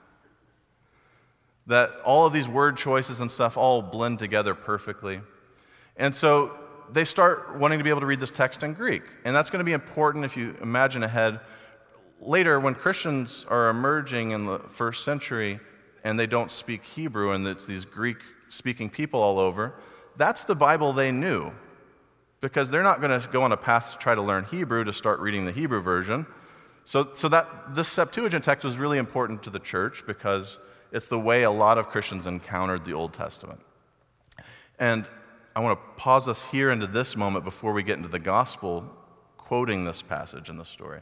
That 1.67 1.99
all 2.05 2.27
of 2.27 2.35
these 2.35 2.47
word 2.47 2.77
choices 2.77 3.21
and 3.21 3.31
stuff 3.31 3.57
all 3.57 3.81
blend 3.81 4.19
together 4.19 4.55
perfectly. 4.55 5.23
And 5.97 6.15
so 6.15 6.59
they 6.91 7.05
start 7.05 7.57
wanting 7.57 7.79
to 7.79 7.85
be 7.85 7.91
able 7.91 8.01
to 8.01 8.07
read 8.07 8.21
this 8.21 8.31
text 8.31 8.63
in 8.63 8.75
Greek. 8.75 9.05
And 9.25 9.35
that's 9.35 9.49
going 9.49 9.61
to 9.61 9.65
be 9.65 9.73
important 9.73 10.27
if 10.27 10.37
you 10.37 10.55
imagine 10.61 11.05
ahead. 11.05 11.41
Later, 12.25 12.61
when 12.61 12.77
Christians 12.77 13.45
are 13.49 13.69
emerging 13.69 14.31
in 14.31 14.47
the 14.47 14.61
first 14.61 15.05
century 15.05 15.59
and 16.05 16.19
they 16.19 16.29
don't 16.29 16.53
speak 16.53 16.85
Hebrew 16.85 17.33
and 17.33 17.45
it's 17.45 17.67
these 17.67 17.85
Greek 17.85 18.19
speaking 18.49 18.89
people 18.89 19.21
all 19.21 19.41
over, 19.41 19.75
that's 20.17 20.45
the 20.45 20.55
Bible 20.55 20.93
they 20.93 21.11
knew 21.11 21.51
because 22.41 22.71
they're 22.71 22.85
not 22.85 23.01
going 23.01 23.21
to 23.21 23.29
go 23.29 23.43
on 23.43 23.51
a 23.51 23.57
path 23.57 23.93
to 23.93 23.99
try 23.99 24.15
to 24.15 24.23
learn 24.23 24.45
Hebrew 24.45 24.85
to 24.85 24.93
start 24.93 25.19
reading 25.19 25.45
the 25.45 25.51
Hebrew 25.51 25.81
version. 25.81 26.25
So, 26.85 27.09
so 27.13 27.29
that 27.29 27.75
this 27.75 27.89
Septuagint 27.89 28.45
text 28.45 28.65
was 28.65 28.77
really 28.77 28.99
important 28.99 29.43
to 29.43 29.51
the 29.51 29.59
church 29.59 30.05
because 30.07 30.61
it's 30.93 31.09
the 31.09 31.19
way 31.19 31.43
a 31.43 31.51
lot 31.51 31.77
of 31.77 31.89
Christians 31.89 32.27
encountered 32.27 32.85
the 32.85 32.93
Old 32.93 33.15
Testament. 33.15 33.61
And 34.79 35.07
I 35.57 35.61
want 35.61 35.77
to 35.77 36.01
pause 36.01 36.29
us 36.29 36.45
here 36.51 36.71
into 36.71 36.87
this 36.87 37.17
moment 37.17 37.45
before 37.45 37.73
we 37.73 37.83
get 37.83 37.97
into 37.97 38.09
the 38.09 38.21
gospel 38.21 38.89
quoting 39.39 39.85
this 39.85 40.03
passage 40.03 40.49
in 40.49 40.57
the 40.57 40.65
story. 40.65 41.01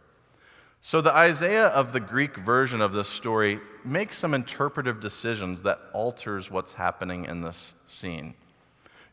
So, 0.83 1.03
the 1.03 1.15
Isaiah 1.15 1.67
of 1.67 1.93
the 1.93 2.01
Greek 2.01 2.37
version 2.39 2.81
of 2.81 2.93
this 2.93 3.09
story 3.09 3.61
makes 3.85 4.17
some 4.17 4.33
interpretive 4.33 4.99
decisions 5.01 5.61
that 5.63 5.79
alters 5.93 6.51
what's 6.51 6.73
happening 6.73 7.27
in 7.27 7.43
this 7.43 7.75
scene. 7.87 8.35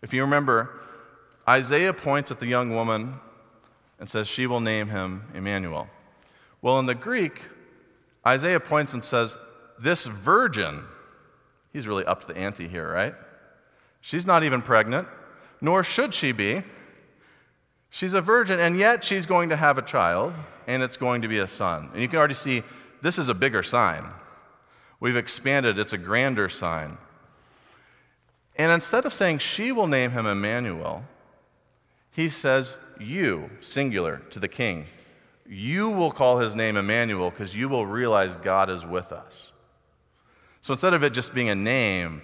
If 0.02 0.14
you 0.14 0.22
remember, 0.22 0.80
Isaiah 1.48 1.92
points 1.92 2.32
at 2.32 2.40
the 2.40 2.48
young 2.48 2.74
woman 2.74 3.16
and 4.00 4.10
says, 4.10 4.30
She 4.30 4.48
will 4.48 4.62
name 4.62 4.88
him 4.88 5.24
Emmanuel. 5.34 5.90
Well, 6.62 6.80
in 6.80 6.86
the 6.86 6.96
Greek, 6.96 7.42
Isaiah 8.26 8.62
points 8.62 8.94
and 8.94 9.04
says, 9.04 9.38
This 9.78 10.06
virgin, 10.06 10.84
he's 11.74 11.86
really 11.86 12.06
upped 12.06 12.28
the 12.28 12.38
ante 12.38 12.70
here, 12.70 12.90
right? 12.90 13.14
She's 14.00 14.26
not 14.26 14.44
even 14.44 14.62
pregnant, 14.62 15.08
nor 15.60 15.84
should 15.84 16.14
she 16.14 16.32
be. 16.32 16.64
She's 17.98 18.14
a 18.14 18.22
virgin, 18.22 18.60
and 18.60 18.78
yet 18.78 19.04
she's 19.04 19.26
going 19.26 19.50
to 19.50 19.56
have 19.56 19.80
a 19.80 19.82
child, 19.82 20.32
and 20.68 20.84
it's 20.84 20.98
going 20.98 21.24
to 21.24 21.28
be 21.28 21.40
a 21.40 21.48
son. 21.48 21.90
And 21.94 22.00
you 22.00 22.08
can 22.08 22.20
already 22.20 22.36
see 22.36 22.62
this 23.02 23.18
is 23.18 23.28
a 23.28 23.34
bigger 23.34 23.64
sign. 23.64 24.06
We've 25.00 25.18
expanded, 25.18 25.80
it's 25.80 25.94
a 25.94 25.98
grander 25.98 26.48
sign. 26.48 27.00
And 28.56 28.72
instead 28.72 29.08
of 29.08 29.16
saying 29.16 29.40
she 29.40 29.72
will 29.72 29.88
name 29.88 30.12
him 30.12 30.28
Emmanuel, 30.28 31.06
he 32.12 32.30
says, 32.30 32.78
You, 33.00 33.50
singular, 33.62 34.18
to 34.30 34.38
the 34.38 34.48
king, 34.48 34.86
you 35.50 35.90
will 35.90 36.12
call 36.12 36.38
his 36.38 36.56
name 36.56 36.78
Emmanuel 36.78 37.32
because 37.32 37.56
you 37.56 37.68
will 37.68 37.88
realize 37.88 38.36
God 38.36 38.70
is 38.70 38.86
with 38.86 39.12
us. 39.12 39.52
So 40.62 40.72
instead 40.72 40.94
of 40.94 41.02
it 41.02 41.14
just 41.14 41.34
being 41.34 41.50
a 41.50 41.56
name, 41.56 42.22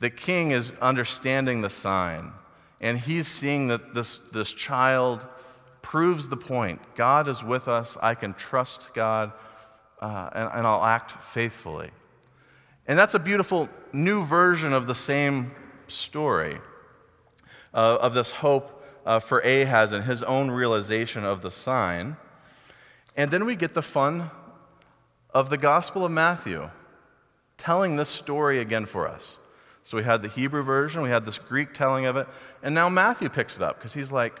the 0.00 0.10
king 0.10 0.50
is 0.50 0.72
understanding 0.82 1.62
the 1.62 1.70
sign. 1.70 2.30
And 2.84 2.98
he's 2.98 3.26
seeing 3.26 3.68
that 3.68 3.94
this, 3.94 4.18
this 4.18 4.52
child 4.52 5.26
proves 5.80 6.28
the 6.28 6.36
point 6.36 6.82
God 6.94 7.28
is 7.28 7.42
with 7.42 7.66
us. 7.66 7.96
I 8.02 8.14
can 8.14 8.34
trust 8.34 8.92
God, 8.92 9.32
uh, 10.02 10.28
and, 10.34 10.50
and 10.52 10.66
I'll 10.66 10.84
act 10.84 11.12
faithfully. 11.12 11.88
And 12.86 12.98
that's 12.98 13.14
a 13.14 13.18
beautiful 13.18 13.70
new 13.94 14.22
version 14.26 14.74
of 14.74 14.86
the 14.86 14.94
same 14.94 15.52
story 15.88 16.58
uh, 17.72 17.96
of 18.02 18.12
this 18.12 18.30
hope 18.30 18.84
uh, 19.06 19.18
for 19.18 19.40
Ahaz 19.40 19.92
and 19.92 20.04
his 20.04 20.22
own 20.22 20.50
realization 20.50 21.24
of 21.24 21.40
the 21.40 21.50
sign. 21.50 22.18
And 23.16 23.30
then 23.30 23.46
we 23.46 23.56
get 23.56 23.72
the 23.72 23.80
fun 23.80 24.30
of 25.32 25.48
the 25.48 25.56
Gospel 25.56 26.04
of 26.04 26.12
Matthew 26.12 26.68
telling 27.56 27.96
this 27.96 28.10
story 28.10 28.58
again 28.58 28.84
for 28.84 29.08
us. 29.08 29.38
So 29.84 29.98
we 29.98 30.02
had 30.02 30.22
the 30.22 30.28
Hebrew 30.28 30.62
version, 30.62 31.02
we 31.02 31.10
had 31.10 31.26
this 31.26 31.38
Greek 31.38 31.74
telling 31.74 32.06
of 32.06 32.16
it, 32.16 32.26
and 32.62 32.74
now 32.74 32.88
Matthew 32.88 33.28
picks 33.28 33.56
it 33.56 33.62
up 33.62 33.76
because 33.76 33.92
he's 33.92 34.10
like, 34.10 34.40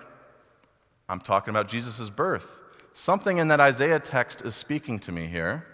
I'm 1.08 1.20
talking 1.20 1.50
about 1.50 1.68
Jesus' 1.68 2.08
birth. 2.08 2.60
Something 2.94 3.38
in 3.38 3.48
that 3.48 3.60
Isaiah 3.60 4.00
text 4.00 4.42
is 4.42 4.54
speaking 4.54 4.98
to 5.00 5.12
me 5.12 5.26
here. 5.26 5.66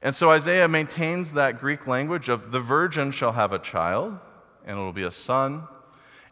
And 0.00 0.14
so 0.14 0.30
Isaiah 0.30 0.66
maintains 0.66 1.34
that 1.34 1.60
Greek 1.60 1.86
language 1.86 2.28
of 2.28 2.52
the 2.52 2.60
virgin 2.60 3.10
shall 3.10 3.32
have 3.32 3.52
a 3.52 3.58
child, 3.58 4.18
and 4.64 4.78
it 4.78 4.80
will 4.80 4.92
be 4.92 5.02
a 5.02 5.10
son. 5.10 5.64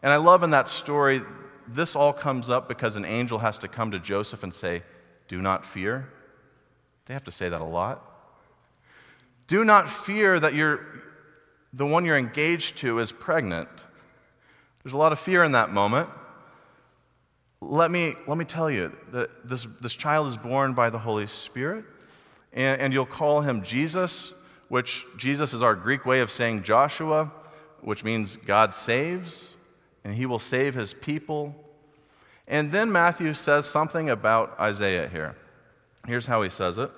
And 0.01 0.11
I 0.11 0.17
love 0.17 0.41
in 0.43 0.49
that 0.51 0.67
story, 0.67 1.21
this 1.67 1.95
all 1.95 2.13
comes 2.13 2.49
up 2.49 2.67
because 2.67 2.95
an 2.95 3.05
angel 3.05 3.39
has 3.39 3.59
to 3.59 3.67
come 3.67 3.91
to 3.91 3.99
Joseph 3.99 4.43
and 4.43 4.53
say, 4.53 4.81
Do 5.27 5.41
not 5.41 5.65
fear. 5.65 6.11
They 7.05 7.13
have 7.13 7.23
to 7.25 7.31
say 7.31 7.49
that 7.49 7.61
a 7.61 7.65
lot. 7.65 8.03
Do 9.47 9.63
not 9.63 9.89
fear 9.89 10.39
that 10.39 10.55
you're, 10.55 11.03
the 11.75 11.85
one 11.85 12.05
you're 12.05 12.17
engaged 12.17 12.77
to 12.79 12.99
is 12.99 13.11
pregnant. 13.11 13.69
There's 14.83 14.93
a 14.93 14.97
lot 14.97 15.11
of 15.11 15.19
fear 15.19 15.43
in 15.43 15.51
that 15.53 15.71
moment. 15.71 16.09
Let 17.61 17.91
me, 17.91 18.15
let 18.27 18.37
me 18.37 18.45
tell 18.45 18.69
you 18.69 18.91
that 19.11 19.47
this, 19.47 19.65
this 19.81 19.93
child 19.93 20.27
is 20.27 20.37
born 20.37 20.73
by 20.73 20.89
the 20.89 20.99
Holy 20.99 21.27
Spirit, 21.27 21.85
and, 22.53 22.81
and 22.81 22.93
you'll 22.93 23.05
call 23.05 23.41
him 23.41 23.63
Jesus, 23.63 24.33
which 24.69 25.05
Jesus 25.17 25.53
is 25.53 25.61
our 25.61 25.75
Greek 25.75 26.05
way 26.05 26.21
of 26.21 26.31
saying 26.31 26.63
Joshua 26.63 27.31
which 27.85 28.03
means 28.03 28.35
God 28.35 28.73
saves, 28.73 29.47
and 30.03 30.13
he 30.13 30.25
will 30.25 30.39
save 30.39 30.73
his 30.73 30.91
people. 30.91 31.55
And 32.47 32.71
then 32.71 32.91
Matthew 32.91 33.35
says 33.35 33.67
something 33.67 34.09
about 34.09 34.59
Isaiah 34.59 35.07
here. 35.07 35.35
Here's 36.07 36.25
how 36.25 36.41
he 36.41 36.49
says 36.49 36.79
it 36.79 36.91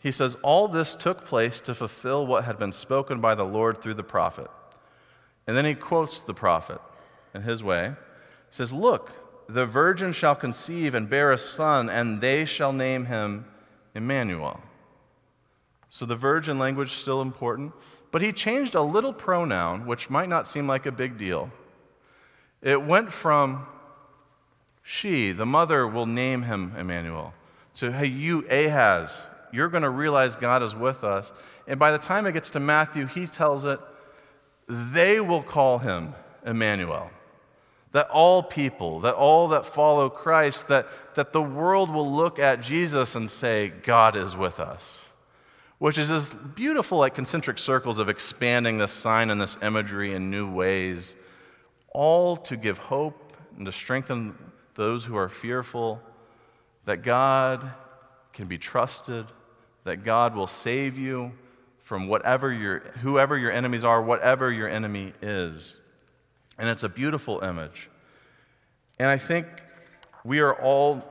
he 0.00 0.10
says, 0.10 0.36
All 0.42 0.66
this 0.66 0.94
took 0.94 1.24
place 1.24 1.60
to 1.62 1.74
fulfill 1.74 2.26
what 2.26 2.44
had 2.44 2.58
been 2.58 2.72
spoken 2.72 3.20
by 3.20 3.34
the 3.34 3.44
Lord 3.44 3.80
through 3.80 3.94
the 3.94 4.02
prophet. 4.02 4.50
And 5.46 5.56
then 5.56 5.64
he 5.64 5.74
quotes 5.74 6.20
the 6.20 6.34
prophet 6.34 6.80
in 7.34 7.42
his 7.42 7.62
way. 7.62 7.88
He 7.88 8.54
says, 8.54 8.72
Look, 8.72 9.12
the 9.48 9.66
virgin 9.66 10.12
shall 10.12 10.34
conceive 10.34 10.94
and 10.94 11.08
bear 11.08 11.30
a 11.30 11.38
son, 11.38 11.88
and 11.90 12.20
they 12.20 12.44
shall 12.44 12.72
name 12.72 13.04
him 13.04 13.44
Emmanuel. 13.94 14.60
So 15.90 16.06
the 16.06 16.16
virgin 16.16 16.58
language 16.58 16.88
is 16.88 16.94
still 16.94 17.20
important, 17.20 17.72
but 18.12 18.22
he 18.22 18.32
changed 18.32 18.76
a 18.76 18.82
little 18.82 19.12
pronoun, 19.12 19.86
which 19.86 20.08
might 20.08 20.28
not 20.28 20.46
seem 20.48 20.68
like 20.68 20.86
a 20.86 20.92
big 20.92 21.18
deal. 21.18 21.50
It 22.62 22.80
went 22.80 23.12
from 23.12 23.66
she, 24.82 25.32
the 25.32 25.46
mother, 25.46 25.86
will 25.86 26.06
name 26.06 26.42
him 26.42 26.74
Emmanuel, 26.78 27.34
to 27.76 27.92
hey, 27.92 28.06
you, 28.06 28.46
Ahaz, 28.48 29.26
you're 29.52 29.68
going 29.68 29.82
to 29.82 29.90
realize 29.90 30.36
God 30.36 30.62
is 30.62 30.74
with 30.74 31.04
us. 31.04 31.32
And 31.66 31.78
by 31.78 31.92
the 31.92 31.98
time 31.98 32.26
it 32.26 32.32
gets 32.32 32.50
to 32.50 32.60
Matthew, 32.60 33.06
he 33.06 33.26
tells 33.26 33.64
it, 33.64 33.80
they 34.68 35.20
will 35.20 35.42
call 35.42 35.78
him 35.78 36.14
Emmanuel. 36.44 37.10
That 37.92 38.08
all 38.08 38.42
people, 38.42 39.00
that 39.00 39.14
all 39.14 39.48
that 39.48 39.66
follow 39.66 40.08
Christ, 40.08 40.68
that, 40.68 40.86
that 41.14 41.32
the 41.32 41.42
world 41.42 41.90
will 41.90 42.10
look 42.10 42.38
at 42.38 42.62
Jesus 42.62 43.16
and 43.16 43.28
say, 43.28 43.72
God 43.82 44.14
is 44.14 44.36
with 44.36 44.60
us. 44.60 45.04
Which 45.78 45.98
is 45.98 46.08
this 46.08 46.32
beautiful, 46.32 46.98
like 46.98 47.14
concentric 47.14 47.58
circles 47.58 47.98
of 47.98 48.08
expanding 48.08 48.78
this 48.78 48.92
sign 48.92 49.30
and 49.30 49.40
this 49.40 49.58
imagery 49.62 50.14
in 50.14 50.30
new 50.30 50.48
ways, 50.48 51.16
all 51.88 52.36
to 52.36 52.56
give 52.56 52.78
hope 52.78 53.32
and 53.56 53.66
to 53.66 53.72
strengthen 53.72 54.38
those 54.74 55.04
who 55.04 55.16
are 55.16 55.28
fearful 55.28 56.00
that 56.84 57.02
God 57.02 57.68
can 58.32 58.46
be 58.46 58.58
trusted, 58.58 59.26
that 59.84 60.04
God 60.04 60.34
will 60.34 60.46
save 60.46 60.98
you 60.98 61.32
from 61.78 62.06
whatever 62.06 62.52
your, 62.52 62.80
whoever 63.02 63.36
your 63.36 63.50
enemies 63.50 63.84
are, 63.84 64.00
whatever 64.00 64.52
your 64.52 64.68
enemy 64.68 65.12
is. 65.22 65.76
And 66.58 66.68
it's 66.68 66.82
a 66.82 66.88
beautiful 66.88 67.40
image. 67.40 67.88
And 68.98 69.08
I 69.08 69.16
think 69.16 69.46
we 70.24 70.40
are 70.40 70.54
all 70.54 71.02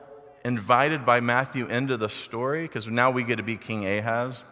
invited 0.44 1.04
by 1.04 1.20
Matthew 1.20 1.66
into 1.66 1.96
the 1.96 2.08
story 2.08 2.62
because 2.62 2.86
now 2.86 3.10
we 3.10 3.24
get 3.24 3.36
to 3.36 3.42
be 3.42 3.56
King 3.56 3.86
Ahaz. 3.86 4.42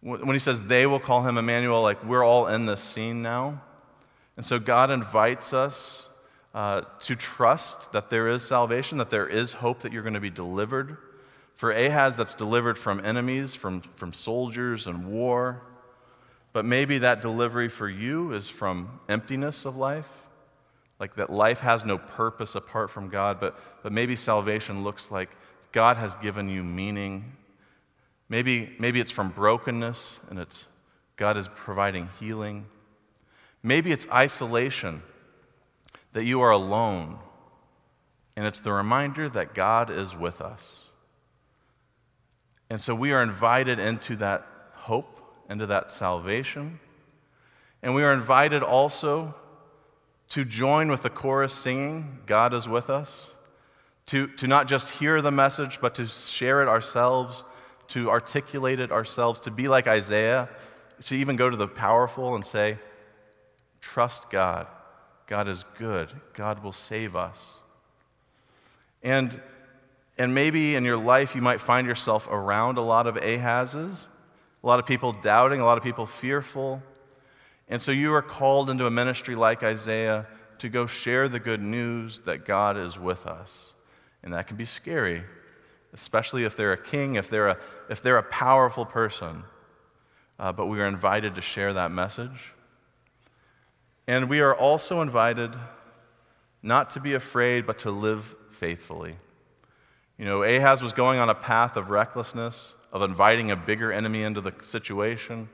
When 0.00 0.32
he 0.32 0.38
says 0.38 0.64
they 0.64 0.86
will 0.86 1.00
call 1.00 1.22
him 1.22 1.38
Emmanuel, 1.38 1.82
like 1.82 2.02
we're 2.04 2.24
all 2.24 2.46
in 2.46 2.66
this 2.66 2.80
scene 2.80 3.20
now. 3.22 3.62
And 4.36 4.46
so 4.46 4.58
God 4.58 4.90
invites 4.90 5.52
us 5.52 6.08
uh, 6.54 6.82
to 7.00 7.14
trust 7.14 7.92
that 7.92 8.08
there 8.08 8.28
is 8.28 8.42
salvation, 8.42 8.98
that 8.98 9.10
there 9.10 9.28
is 9.28 9.52
hope 9.52 9.80
that 9.80 9.92
you're 9.92 10.02
going 10.02 10.14
to 10.14 10.20
be 10.20 10.30
delivered 10.30 10.96
for 11.58 11.72
Ahaz, 11.72 12.14
that's 12.14 12.36
delivered 12.36 12.78
from 12.78 13.04
enemies, 13.04 13.52
from, 13.52 13.80
from 13.80 14.12
soldiers 14.12 14.86
and 14.86 15.10
war. 15.10 15.60
But 16.52 16.64
maybe 16.64 16.98
that 16.98 17.20
delivery 17.20 17.68
for 17.68 17.88
you 17.88 18.32
is 18.32 18.48
from 18.48 19.00
emptiness 19.08 19.64
of 19.64 19.76
life, 19.76 20.28
like 21.00 21.16
that 21.16 21.30
life 21.30 21.58
has 21.58 21.84
no 21.84 21.98
purpose 21.98 22.54
apart 22.54 22.92
from 22.92 23.08
God. 23.08 23.40
But, 23.40 23.58
but 23.82 23.90
maybe 23.90 24.14
salvation 24.14 24.84
looks 24.84 25.10
like 25.10 25.30
God 25.72 25.96
has 25.96 26.14
given 26.14 26.48
you 26.48 26.62
meaning. 26.62 27.24
Maybe, 28.28 28.76
maybe 28.78 29.00
it's 29.00 29.10
from 29.10 29.30
brokenness 29.30 30.20
and 30.30 30.38
it's 30.38 30.64
God 31.16 31.36
is 31.36 31.48
providing 31.48 32.08
healing. 32.20 32.66
Maybe 33.64 33.90
it's 33.90 34.08
isolation, 34.12 35.02
that 36.12 36.22
you 36.22 36.40
are 36.40 36.52
alone, 36.52 37.18
and 38.36 38.46
it's 38.46 38.60
the 38.60 38.72
reminder 38.72 39.28
that 39.30 39.54
God 39.54 39.90
is 39.90 40.14
with 40.14 40.40
us. 40.40 40.87
And 42.70 42.80
so 42.80 42.94
we 42.94 43.12
are 43.12 43.22
invited 43.22 43.78
into 43.78 44.16
that 44.16 44.46
hope, 44.74 45.22
into 45.48 45.66
that 45.66 45.90
salvation. 45.90 46.80
And 47.82 47.94
we 47.94 48.02
are 48.02 48.12
invited 48.12 48.62
also 48.62 49.34
to 50.30 50.44
join 50.44 50.90
with 50.90 51.02
the 51.02 51.10
chorus 51.10 51.54
singing, 51.54 52.18
God 52.26 52.52
is 52.52 52.68
with 52.68 52.90
us, 52.90 53.30
to, 54.06 54.26
to 54.36 54.46
not 54.46 54.68
just 54.68 54.98
hear 54.98 55.22
the 55.22 55.30
message, 55.30 55.80
but 55.80 55.94
to 55.94 56.06
share 56.06 56.62
it 56.62 56.68
ourselves, 56.68 57.44
to 57.88 58.10
articulate 58.10 58.80
it 58.80 58.92
ourselves, 58.92 59.40
to 59.40 59.50
be 59.50 59.68
like 59.68 59.86
Isaiah, 59.86 60.48
to 61.04 61.14
even 61.14 61.36
go 61.36 61.48
to 61.48 61.56
the 61.56 61.68
powerful 61.68 62.34
and 62.34 62.44
say, 62.44 62.78
Trust 63.80 64.28
God. 64.28 64.66
God 65.26 65.46
is 65.46 65.64
good. 65.76 66.10
God 66.32 66.62
will 66.64 66.72
save 66.72 67.14
us. 67.14 67.54
And 69.02 69.40
and 70.18 70.34
maybe 70.34 70.74
in 70.74 70.84
your 70.84 70.96
life, 70.96 71.34
you 71.34 71.42
might 71.42 71.60
find 71.60 71.86
yourself 71.86 72.28
around 72.28 72.76
a 72.76 72.82
lot 72.82 73.06
of 73.06 73.14
Ahazes, 73.14 74.08
a 74.62 74.66
lot 74.66 74.80
of 74.80 74.86
people 74.86 75.12
doubting, 75.12 75.60
a 75.60 75.64
lot 75.64 75.78
of 75.78 75.84
people 75.84 76.06
fearful. 76.06 76.82
And 77.68 77.80
so 77.80 77.92
you 77.92 78.12
are 78.14 78.22
called 78.22 78.68
into 78.68 78.86
a 78.86 78.90
ministry 78.90 79.36
like 79.36 79.62
Isaiah 79.62 80.26
to 80.58 80.68
go 80.68 80.86
share 80.86 81.28
the 81.28 81.38
good 81.38 81.62
news 81.62 82.18
that 82.20 82.44
God 82.44 82.76
is 82.76 82.98
with 82.98 83.26
us. 83.26 83.72
And 84.24 84.34
that 84.34 84.48
can 84.48 84.56
be 84.56 84.64
scary, 84.64 85.22
especially 85.92 86.44
if 86.44 86.56
they're 86.56 86.72
a 86.72 86.82
king, 86.82 87.14
if 87.14 87.30
they're 87.30 87.48
a, 87.48 87.58
if 87.88 88.02
they're 88.02 88.18
a 88.18 88.22
powerful 88.24 88.84
person. 88.84 89.44
Uh, 90.40 90.52
but 90.52 90.66
we 90.66 90.80
are 90.80 90.86
invited 90.86 91.36
to 91.36 91.40
share 91.40 91.72
that 91.74 91.92
message. 91.92 92.54
And 94.08 94.28
we 94.28 94.40
are 94.40 94.54
also 94.54 95.00
invited 95.00 95.52
not 96.62 96.90
to 96.90 97.00
be 97.00 97.14
afraid, 97.14 97.66
but 97.66 97.78
to 97.80 97.92
live 97.92 98.34
faithfully. 98.50 99.14
You 100.18 100.24
know, 100.24 100.42
Ahaz 100.42 100.82
was 100.82 100.92
going 100.92 101.20
on 101.20 101.30
a 101.30 101.34
path 101.34 101.76
of 101.76 101.90
recklessness, 101.90 102.74
of 102.92 103.02
inviting 103.02 103.52
a 103.52 103.56
bigger 103.56 103.92
enemy 103.92 104.22
into 104.22 104.40
the 104.40 104.50
situation. 104.64 105.48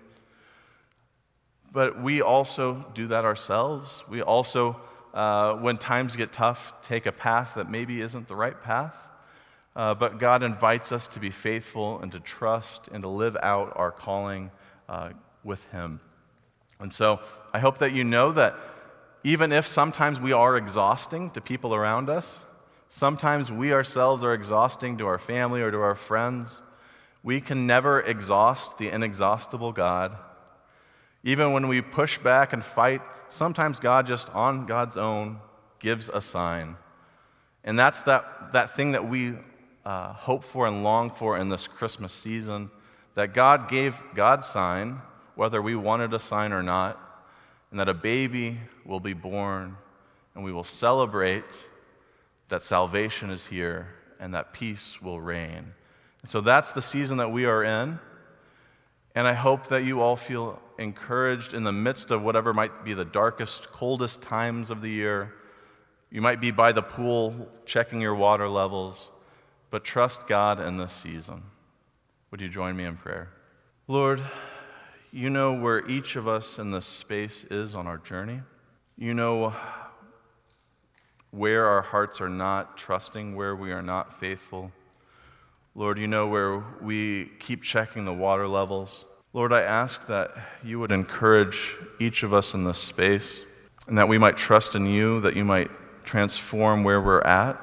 But 1.71 2.01
we 2.01 2.23
also 2.23 2.87
do 2.95 3.09
that 3.09 3.27
ourselves. 3.27 4.03
We 4.09 4.23
also, 4.23 4.81
uh, 5.13 5.57
when 5.57 5.77
times 5.77 6.17
get 6.17 6.33
tough, 6.33 6.73
take 6.81 7.05
a 7.05 7.13
path 7.13 7.57
that 7.57 7.71
maybe 7.71 8.01
isn't 8.01 8.27
the 8.27 8.37
right 8.37 8.59
path. 8.59 9.09
Uh, 9.77 9.95
but 9.95 10.19
God 10.19 10.43
invites 10.43 10.93
us 10.93 11.09
to 11.09 11.21
be 11.21 11.31
faithful 11.31 12.01
and 12.01 12.11
to 12.13 12.21
trust 12.21 12.89
and 12.89 13.03
to 13.03 13.09
live 13.09 13.37
out 13.43 13.73
our 13.77 13.91
calling 13.91 14.51
uh, 14.89 15.11
with 15.43 15.67
Him. 15.73 16.01
And 16.81 16.91
so 16.91 17.21
I 17.53 17.59
hope 17.59 17.79
that 17.79 17.93
you 17.93 18.03
know 18.03 18.33
that 18.33 18.57
even 19.25 19.53
if 19.53 19.67
sometimes 19.67 20.21
we 20.21 20.33
are 20.33 20.57
exhausting 20.57 21.31
to 21.33 21.41
people 21.43 21.75
around 21.75 22.09
us, 22.09 22.41
Sometimes 22.95 23.51
we 23.51 23.73
ourselves 23.73 24.23
are 24.23 24.35
exhausting 24.35 24.99
to 24.99 25.07
our 25.09 25.19
family 25.19 25.61
or 25.63 25.73
to 25.73 25.81
our 25.81 25.97
friends. 25.97 26.63
We 27.25 27.41
can 27.41 27.67
never 27.67 28.01
exhaust 28.01 28.79
the 28.79 28.89
inexhaustible 28.89 29.73
God. 29.73 30.17
Even 31.25 31.53
when 31.53 31.67
we 31.67 31.81
push 31.81 32.19
back 32.19 32.53
and 32.53 32.65
fight, 32.65 33.03
sometimes 33.29 33.81
God 33.81 34.07
just 34.07 34.33
on 34.33 34.65
God's 34.65 34.97
own 34.97 35.41
gives 35.81 36.09
a 36.09 36.21
sign. 36.21 36.77
And 37.65 37.77
that's 37.77 38.03
that, 38.03 38.53
that 38.53 38.77
thing 38.77 38.93
that 38.93 39.09
we 39.09 39.33
uh, 39.85 40.13
hope 40.13 40.45
for 40.45 40.69
and 40.69 40.85
long 40.85 41.11
for 41.11 41.37
in 41.37 41.49
this 41.49 41.67
Christmas 41.67 42.13
season 42.13 42.71
that 43.15 43.35
God 43.35 43.69
gave 43.69 44.01
God's 44.15 44.47
sign, 44.47 45.01
whether 45.35 45.61
we 45.61 45.75
wanted 45.75 46.15
a 46.15 46.21
sign 46.21 46.53
or 46.53 46.63
not, 46.63 46.97
and 47.73 47.81
that 47.81 47.89
a 47.89 47.95
baby 47.95 48.61
will 48.85 49.01
be 49.01 49.15
born, 49.15 49.77
and 50.37 50.45
we 50.45 50.53
will 50.53 50.63
celebrate 50.63 51.43
that 52.49 52.63
salvation 52.63 53.31
is 53.31 53.47
here 53.47 53.89
and 54.21 54.35
that 54.35 54.53
peace 54.53 55.01
will 55.03 55.21
reign. 55.21 55.73
And 56.23 56.31
so 56.31 56.41
that's 56.41 56.73
the 56.73 56.83
season 56.83 57.19
that 57.19 57.31
we 57.31 57.45
are 57.47 57.63
in. 57.65 57.99
And 59.15 59.27
I 59.27 59.33
hope 59.33 59.69
that 59.69 59.85
you 59.85 60.01
all 60.01 60.17
feel 60.17 60.61
encouraged 60.79 61.55
in 61.55 61.63
the 61.63 61.73
midst 61.73 62.11
of 62.11 62.23
whatever 62.23 62.53
might 62.53 62.85
be 62.85 62.95
the 62.95 63.05
darkest, 63.05 63.71
coldest 63.71 64.23
times 64.23 64.71
of 64.71 64.81
the 64.81 64.89
year. 64.91 65.33
You 66.11 66.21
might 66.21 66.41
be 66.41 66.51
by 66.51 66.73
the 66.73 66.83
pool 66.83 67.49
checking 67.65 68.01
your 68.01 68.15
water 68.15 68.49
levels, 68.49 69.11
but 69.71 69.85
trust 69.85 70.27
God 70.27 70.61
in 70.61 70.77
this 70.77 70.93
season. 70.93 71.43
Would 72.31 72.41
you 72.41 72.49
join 72.49 72.77
me 72.77 72.85
in 72.85 72.97
prayer? 72.97 73.31
Lord, 73.87 74.21
you 75.13 75.31
know 75.31 75.53
where 75.53 75.87
each 75.89 76.17
of 76.17 76.27
us 76.27 76.59
in 76.59 76.71
this 76.71 76.87
space 76.87 77.45
is 77.51 77.75
on 77.75 77.87
our 77.87 77.99
journey. 77.99 78.41
You 78.97 79.15
know 79.15 79.55
where 81.35 81.67
our 81.67 81.83
hearts 81.83 82.21
are 82.21 82.29
not 82.29 82.77
trusting, 82.77 83.35
where 83.35 83.57
we 83.57 83.73
are 83.73 83.83
not 83.83 84.13
faithful. 84.13 84.71
Lord, 85.75 85.99
you 85.99 86.07
know 86.07 86.29
where 86.29 86.63
we 86.81 87.33
keep 87.41 87.65
checking 87.65 88.05
the 88.05 88.13
water 88.13 88.47
levels. 88.47 89.05
Lord, 89.33 89.53
I 89.53 89.63
ask 89.63 90.07
that 90.07 90.31
you 90.63 90.79
would 90.79 90.93
encourage 90.93 91.75
each 91.99 92.23
of 92.23 92.33
us 92.33 92.55
in 92.55 92.63
this 92.63 92.79
space 92.79 93.45
and 93.89 93.99
that 93.99 94.07
we 94.07 94.17
might 94.17 94.37
trust 94.37 94.77
in 94.77 94.87
you, 94.87 95.21
that 95.23 95.35
you 95.35 95.45
might 95.45 95.73
transform 96.05 96.85
where 96.85 97.01
we're 97.01 97.23
at, 97.23 97.61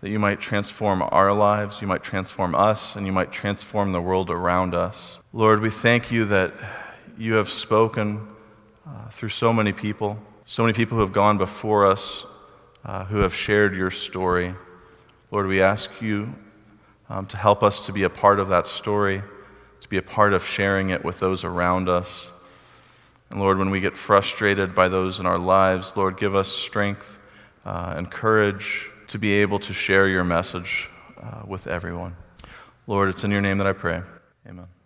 that 0.00 0.10
you 0.10 0.18
might 0.18 0.40
transform 0.40 1.00
our 1.12 1.32
lives, 1.32 1.80
you 1.80 1.86
might 1.86 2.02
transform 2.02 2.56
us, 2.56 2.96
and 2.96 3.06
you 3.06 3.12
might 3.12 3.30
transform 3.30 3.92
the 3.92 4.00
world 4.00 4.28
around 4.28 4.74
us. 4.74 5.18
Lord, 5.32 5.60
we 5.60 5.70
thank 5.70 6.10
you 6.10 6.24
that 6.24 6.52
you 7.16 7.34
have 7.34 7.48
spoken 7.48 8.26
uh, 8.84 9.08
through 9.10 9.28
so 9.28 9.52
many 9.52 9.72
people, 9.72 10.18
so 10.46 10.64
many 10.64 10.72
people 10.72 10.96
who 10.96 11.02
have 11.02 11.12
gone 11.12 11.38
before 11.38 11.86
us 11.86 12.26
uh, 12.88 13.04
who 13.04 13.18
have 13.18 13.34
shared 13.34 13.76
your 13.76 13.90
story. 13.90 14.54
Lord, 15.30 15.46
we 15.46 15.60
ask 15.60 16.00
you 16.00 16.34
um, 17.10 17.26
to 17.26 17.36
help 17.36 17.62
us 17.62 17.84
to 17.84 17.92
be 17.92 18.04
a 18.04 18.10
part 18.10 18.40
of 18.40 18.48
that 18.48 18.66
story, 18.66 19.22
to 19.80 19.88
be 19.90 19.98
a 19.98 20.02
part 20.02 20.32
of 20.32 20.44
sharing 20.44 20.88
it 20.88 21.04
with 21.04 21.20
those 21.20 21.44
around 21.44 21.90
us. 21.90 22.30
And 23.30 23.40
Lord, 23.40 23.58
when 23.58 23.68
we 23.68 23.80
get 23.80 23.94
frustrated 23.94 24.74
by 24.74 24.88
those 24.88 25.20
in 25.20 25.26
our 25.26 25.38
lives, 25.38 25.98
Lord, 25.98 26.16
give 26.16 26.34
us 26.34 26.48
strength 26.48 27.18
uh, 27.66 27.92
and 27.94 28.10
courage 28.10 28.88
to 29.08 29.18
be 29.18 29.34
able 29.34 29.58
to 29.58 29.74
share 29.74 30.08
your 30.08 30.24
message 30.24 30.88
uh, 31.20 31.42
with 31.46 31.66
everyone. 31.66 32.16
Lord, 32.86 33.10
it's 33.10 33.22
in 33.22 33.30
your 33.30 33.42
name 33.42 33.58
that 33.58 33.66
I 33.66 33.74
pray. 33.74 34.00
Amen. 34.48 34.77